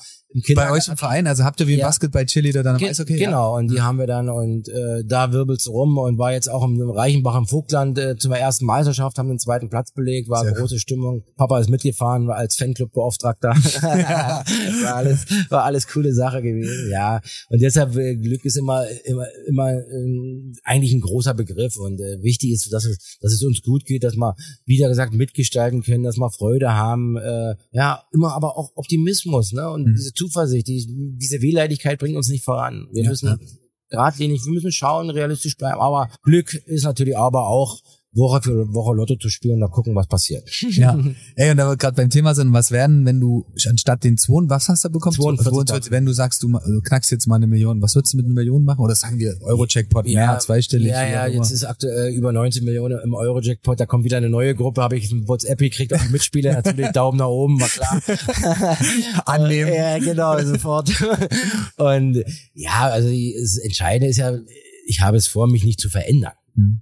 [0.55, 1.87] bei euch im Verein, also habt ihr wie im ja.
[1.87, 3.17] Basketball Chili da dann am Eishockey?
[3.17, 6.63] Genau, und die haben wir dann und äh, da wirbelt's rum und war jetzt auch
[6.63, 10.53] im Reichenbach im Vogtland äh, zum ersten Meisterschaft, haben den zweiten Platz belegt, war Sehr
[10.53, 10.81] große gut.
[10.81, 11.23] Stimmung.
[11.35, 13.49] Papa ist mitgefahren, war als Fanclub-Beauftragter.
[13.81, 17.21] war alles, war alles coole Sache gewesen, ja.
[17.49, 22.21] Und deshalb äh, Glück ist immer, immer, immer äh, eigentlich ein großer Begriff und äh,
[22.21, 26.03] wichtig ist, dass es, dass es uns gut geht, dass wir, wieder gesagt, mitgestalten können,
[26.03, 29.67] dass wir Freude haben, äh, ja, immer aber auch Optimismus, ne?
[29.69, 29.95] Und mhm.
[29.95, 30.85] diese Zuversicht, die,
[31.17, 32.87] diese Wehleidigkeit bringt uns nicht voran.
[32.91, 33.39] Wir ja, müssen
[33.89, 35.79] geradlinig, wir müssen schauen, realistisch bleiben.
[35.79, 37.79] Aber Glück ist natürlich aber auch
[38.11, 40.49] Woche für Woche Lotto zu spielen und da gucken, was passiert.
[40.71, 40.97] Ja.
[41.35, 44.49] Ey, und da wir gerade beim Thema sind, was werden, wenn du anstatt den 2,
[44.49, 45.15] was hast du bekommen?
[45.15, 46.49] 42, wenn du sagst, du
[46.83, 48.79] knackst jetzt mal eine Million, was würdest du mit einer Million machen?
[48.79, 50.87] Oder sagen wir Euro-Jackpot ja, mehr, zweistellig?
[50.87, 54.55] Ja, ja, jetzt ist aktuell über 19 Millionen im Euro-Jackpot, da kommt wieder eine neue
[54.55, 58.01] Gruppe, habe ich ein WhatsApp gekriegt, auch Mitspieler, natürlich Daumen nach oben, war klar.
[59.25, 59.71] Annehmen.
[59.71, 60.89] Ja, genau, sofort.
[61.77, 64.35] und ja, also das Entscheidende ist ja,
[64.87, 66.33] ich habe es vor, mich nicht zu verändern.
[66.55, 66.81] Mhm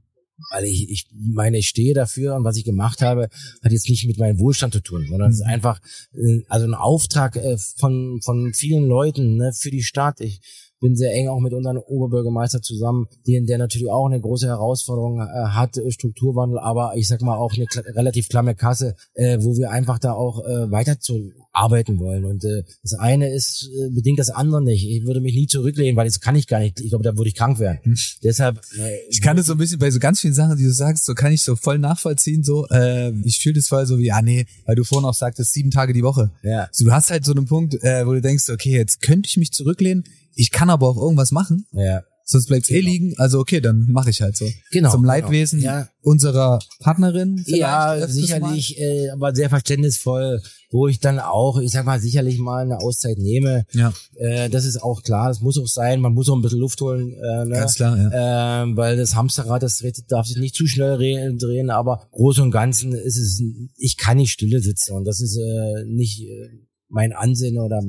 [0.51, 3.29] weil ich, ich meine, ich stehe dafür und was ich gemacht habe,
[3.63, 5.53] hat jetzt nicht mit meinem Wohlstand zu tun, sondern es ist mhm.
[5.53, 5.79] einfach
[6.13, 10.21] äh, also ein Auftrag äh, von von vielen Leuten ne, für die Stadt.
[10.21, 10.41] Ich
[10.79, 15.19] bin sehr eng auch mit unserem Oberbürgermeister zusammen, den, der natürlich auch eine große Herausforderung
[15.19, 17.65] äh, hat, Strukturwandel, aber ich sag mal auch eine
[17.95, 22.25] relativ klamme Kasse, äh, wo wir einfach da auch äh, weiter zu arbeiten wollen.
[22.25, 24.87] Und äh, das eine ist äh, bedingt das andere nicht.
[24.87, 26.79] Ich würde mich nie zurücklehnen, weil das kann ich gar nicht.
[26.79, 27.79] Ich glaube, da würde ich krank werden.
[27.83, 27.97] Hm.
[28.23, 28.61] Deshalb.
[28.77, 31.05] Äh, ich kann das so ein bisschen bei so ganz vielen Sachen, die du sagst,
[31.05, 32.43] so kann ich so voll nachvollziehen.
[32.43, 35.53] So, äh, ich fühle das voll so wie, ah nee, weil du vorhin auch sagtest,
[35.53, 36.31] sieben Tage die Woche.
[36.43, 36.69] Ja.
[36.71, 39.37] So, du hast halt so einen Punkt, äh, wo du denkst, okay, jetzt könnte ich
[39.37, 40.03] mich zurücklehnen.
[40.35, 41.65] Ich kann aber auch irgendwas machen.
[41.71, 42.87] Ja sonst bleibt's eh genau.
[42.87, 43.13] eh liegen.
[43.17, 44.45] Also okay, dann mache ich halt so.
[44.71, 44.91] Genau.
[44.91, 45.13] Zum genau.
[45.13, 45.71] Leidwesen genau.
[45.71, 45.89] ja.
[46.01, 47.41] unserer Partnerin.
[47.47, 52.63] Ja, sicherlich, äh, aber sehr verständnisvoll, wo ich dann auch, ich sag mal, sicherlich mal
[52.63, 53.65] eine Auszeit nehme.
[53.71, 53.93] Ja.
[54.15, 56.01] Äh, das ist auch klar, das muss auch sein.
[56.01, 57.13] Man muss auch ein bisschen Luft holen.
[57.13, 57.55] Äh, ne?
[57.55, 58.63] Ganz klar, ja.
[58.63, 60.97] Äh, weil das Hamsterrad, das darf sich nicht zu schnell
[61.37, 63.41] drehen, aber groß und ganzen ist es,
[63.77, 66.49] ich kann nicht stille sitzen und das ist äh, nicht äh,
[66.89, 67.81] mein Ansehen oder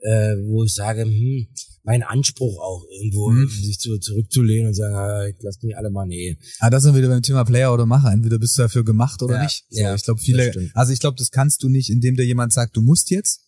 [0.00, 1.46] äh, wo ich sage, hm,
[1.82, 3.48] mein Anspruch auch irgendwo, mhm.
[3.48, 6.36] sich zu, zurückzulehnen und sagen, ah, lasst mich alle mal nee.
[6.58, 8.12] Ah, das sind wieder beim Thema Player oder Macher.
[8.12, 9.64] Entweder bist du dafür gemacht oder ja, nicht.
[9.70, 12.52] So, ja, ich glaube viele, also ich glaube, das kannst du nicht, indem dir jemand
[12.52, 13.40] sagt, du musst jetzt,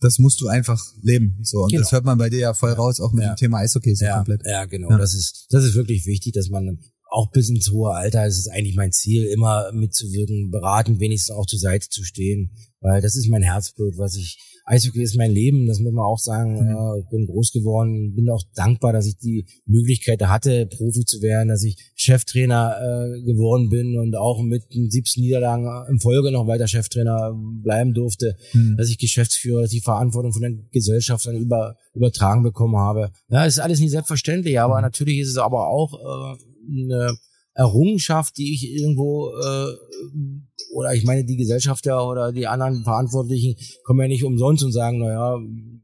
[0.00, 1.38] das musst du einfach leben.
[1.42, 1.82] So und Genau.
[1.82, 3.34] das hört man bei dir ja voll raus, auch mit Ja.
[3.34, 4.42] dem Thema Eishockey so ja, komplett.
[4.44, 4.96] Ja, genau.
[4.98, 6.78] Das ist, das ist wirklich wichtig, dass man
[7.08, 11.46] auch bis ins hohe Alter ist es eigentlich mein Ziel, immer mitzuwirken, beraten, wenigstens auch
[11.46, 15.66] zur Seite zu stehen, weil das ist mein Herzblut, was ich, Eishockey ist mein Leben,
[15.66, 16.54] das muss man auch sagen.
[16.54, 17.00] Mhm.
[17.00, 21.48] Ich bin groß geworden, bin auch dankbar, dass ich die Möglichkeit hatte, Profi zu werden,
[21.48, 26.46] dass ich Cheftrainer äh, geworden bin und auch mit den 17 Niederlagen in Folge noch
[26.46, 28.76] weiter Cheftrainer bleiben durfte Hm.
[28.76, 33.10] dass ich Geschäftsführer, dass ich Verantwortung von der Gesellschaft dann über, übertragen bekommen habe.
[33.28, 37.16] Ja, ist alles nicht selbstverständlich, aber natürlich ist es aber auch äh, eine
[37.56, 39.72] Errungenschaft, die ich irgendwo äh,
[40.74, 44.98] oder ich meine die Gesellschafter oder die anderen Verantwortlichen kommen ja nicht umsonst und sagen,
[44.98, 45.38] naja,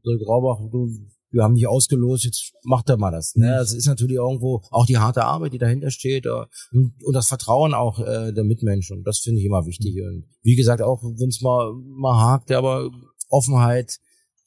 [0.05, 0.89] Dirk Raubach, du,
[1.31, 3.35] wir haben dich ausgelost, jetzt macht er mal das.
[3.35, 3.47] Ne?
[3.47, 7.27] Das ist natürlich irgendwo auch die harte Arbeit, die dahinter steht äh, und, und das
[7.27, 9.03] Vertrauen auch äh, der Mitmenschen.
[9.03, 9.95] Das finde ich immer wichtig.
[10.03, 12.91] Und wie gesagt, auch wenn es mal, mal hakt, aber
[13.29, 13.97] Offenheit,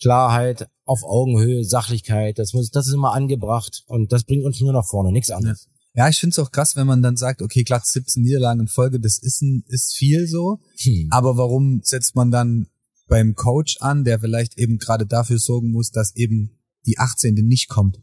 [0.01, 4.73] Klarheit, auf Augenhöhe, Sachlichkeit, das, muss, das ist immer angebracht und das bringt uns nur
[4.73, 5.67] nach vorne, nichts anderes.
[5.67, 5.76] Ja,
[6.11, 9.19] ich find's auch krass, wenn man dann sagt, okay, klar, 17 Niederlagen in Folge, das
[9.19, 10.61] ist, ein, ist viel so.
[10.81, 11.09] Hm.
[11.11, 12.67] Aber warum setzt man dann
[13.09, 16.51] beim Coach an, der vielleicht eben gerade dafür sorgen muss, dass eben
[16.87, 17.35] die 18.
[17.35, 17.97] nicht kommt?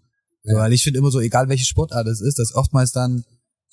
[0.44, 0.60] So, Ja.
[0.62, 3.24] weil ich finde immer so, egal welche Sportart es ist, dass oftmals dann,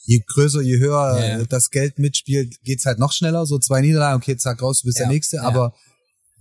[0.04, 1.44] je größer, je höher Ja, ja.
[1.44, 3.46] das Geld mitspielt, geht's halt noch schneller.
[3.46, 5.36] So zwei Niederlagen, okay, zack, raus, du bist Ja, der Nächste.
[5.36, 5.42] ja.
[5.42, 5.74] Aber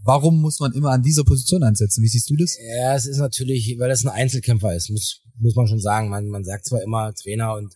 [0.03, 2.03] warum muss man immer an dieser Position ansetzen?
[2.03, 2.57] Wie siehst du das?
[2.77, 6.09] Ja, es ist natürlich, weil das ein Einzelkämpfer ist, muss, muss man schon sagen.
[6.09, 7.73] Man, man sagt zwar immer, Trainer und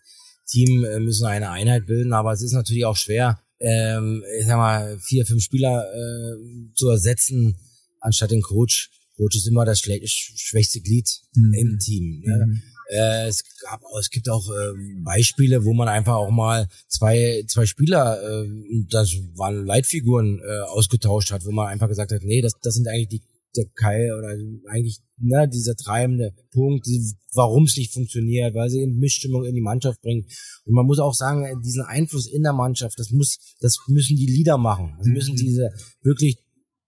[0.47, 4.57] Team äh, müssen eine Einheit bilden, aber es ist natürlich auch schwer, ähm, ich sag
[4.57, 7.55] mal, vier, fünf Spieler äh, zu ersetzen,
[8.01, 8.89] anstatt den Coach.
[9.15, 11.53] Coach ist immer das schwächste Glied Mhm.
[11.53, 12.21] im Team.
[12.25, 12.45] Ne?
[12.47, 12.61] Mhm.
[12.89, 17.65] Äh, es gab, es gibt auch ähm, Beispiele, wo man einfach auch mal zwei, zwei
[17.65, 18.47] Spieler, äh,
[18.89, 22.87] das waren Leitfiguren, äh, ausgetauscht hat, wo man einfach gesagt hat, nee, das, das sind
[22.87, 23.21] eigentlich die,
[23.55, 24.29] der Kai oder
[24.69, 26.87] eigentlich ne, dieser treibende Punkt,
[27.33, 30.25] warum es nicht funktioniert, weil sie eben Missstimmung in die Mannschaft bringen.
[30.65, 34.17] Und man muss auch sagen, äh, diesen Einfluss in der Mannschaft, das muss, das müssen
[34.17, 34.95] die Leader machen.
[34.97, 36.37] Das müssen diese wirklich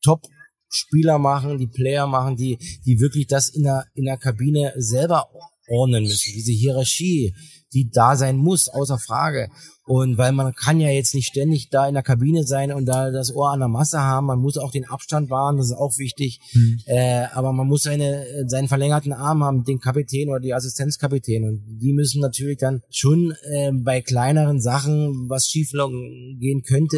[0.02, 0.24] Top
[0.70, 5.30] Spieler machen, die Player machen, die, die wirklich das in der, in der Kabine selber
[5.68, 6.34] ordnen müssen.
[6.34, 7.34] Diese Hierarchie,
[7.74, 9.50] die da sein muss, außer Frage.
[9.88, 13.12] Und weil man kann ja jetzt nicht ständig da in der Kabine sein und da
[13.12, 14.26] das Ohr an der Masse haben.
[14.26, 16.40] Man muss auch den Abstand wahren, das ist auch wichtig.
[16.54, 16.80] Mhm.
[16.86, 21.44] Äh, aber man muss seine, seinen verlängerten Arm haben, den Kapitän oder die Assistenzkapitän.
[21.44, 26.98] Und die müssen natürlich dann schon äh, bei kleineren Sachen, was schief gehen könnte,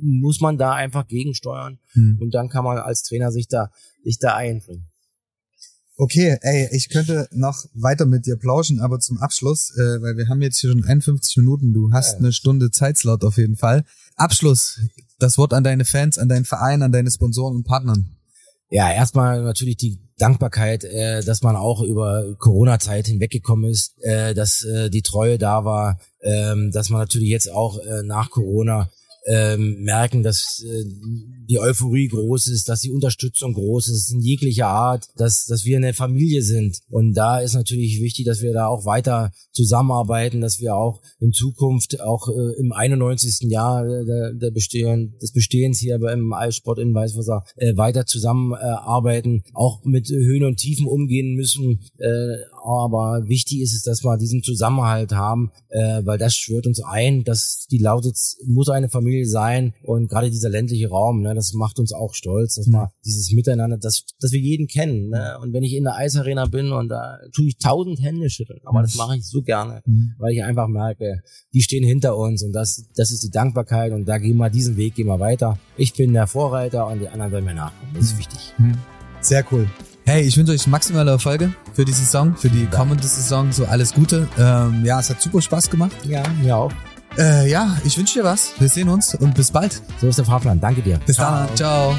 [0.00, 1.80] muss man da einfach gegensteuern.
[1.94, 2.18] Mhm.
[2.20, 3.70] Und dann kann man als Trainer sich da,
[4.04, 4.88] sich da einbringen.
[5.98, 10.28] Okay, ey, ich könnte noch weiter mit dir plauschen, aber zum Abschluss, äh, weil wir
[10.28, 12.18] haben jetzt hier schon 51 Minuten, du hast Ja.
[12.18, 13.82] eine Stunde Zeitslot auf jeden Fall.
[14.14, 14.78] Abschluss,
[15.18, 18.10] das Wort an deine Fans, an deinen Verein, an deine Sponsoren und Partnern.
[18.68, 24.64] Ja, erstmal natürlich die Dankbarkeit, äh, dass man auch über Corona-Zeit hinweggekommen ist, äh, dass
[24.64, 28.90] äh, die Treue da war, ähm, dass man natürlich jetzt auch äh, nach Corona
[29.26, 30.84] ähm, merken, dass äh,
[31.48, 35.76] die Euphorie groß ist, dass die Unterstützung groß ist in jeglicher Art, dass, dass wir
[35.76, 36.78] eine Familie sind.
[36.88, 41.32] Und da ist natürlich wichtig, dass wir da auch weiter zusammenarbeiten, dass wir auch in
[41.32, 43.50] Zukunft auch äh, im 91.
[43.50, 49.50] Jahr der, der Bestehen, des Bestehens hier beim Eissport in Weißwasser äh, weiter zusammenarbeiten, äh,
[49.54, 51.80] auch mit Höhen und Tiefen umgehen müssen.
[51.98, 52.36] Äh,
[52.66, 57.24] aber wichtig ist es, dass wir diesen Zusammenhalt haben, äh, weil das schwört uns ein,
[57.24, 61.78] dass die Lausitz muss eine Familie sein und gerade dieser ländliche Raum, ne, das macht
[61.78, 65.10] uns auch stolz, dass man dieses Miteinander, dass, dass wir jeden kennen.
[65.10, 65.38] Ne?
[65.40, 68.82] Und wenn ich in der Eisarena bin und da tue ich tausend Hände schütteln, aber
[68.82, 69.82] das mache ich so gerne,
[70.18, 71.22] weil ich einfach merke,
[71.54, 74.76] die stehen hinter uns und das, das ist die Dankbarkeit und da gehen wir diesen
[74.76, 75.58] Weg, gehen wir weiter.
[75.76, 77.92] Ich bin der Vorreiter und die anderen werden mir nachkommen.
[77.94, 78.54] Das ist wichtig.
[79.20, 79.68] Sehr cool.
[80.08, 83.92] Hey, ich wünsche euch maximale Erfolge für die Saison, für die kommende Saison, so alles
[83.92, 84.28] Gute.
[84.38, 85.90] Ähm, ja, es hat super Spaß gemacht.
[86.04, 86.70] Ja, mir auch.
[87.18, 88.52] Äh, ja, ich wünsche dir was.
[88.60, 89.82] Wir sehen uns und bis bald.
[90.00, 90.60] So ist der Fahrplan.
[90.60, 91.00] Danke dir.
[91.04, 91.48] Bis dann.
[91.56, 91.96] Ciao.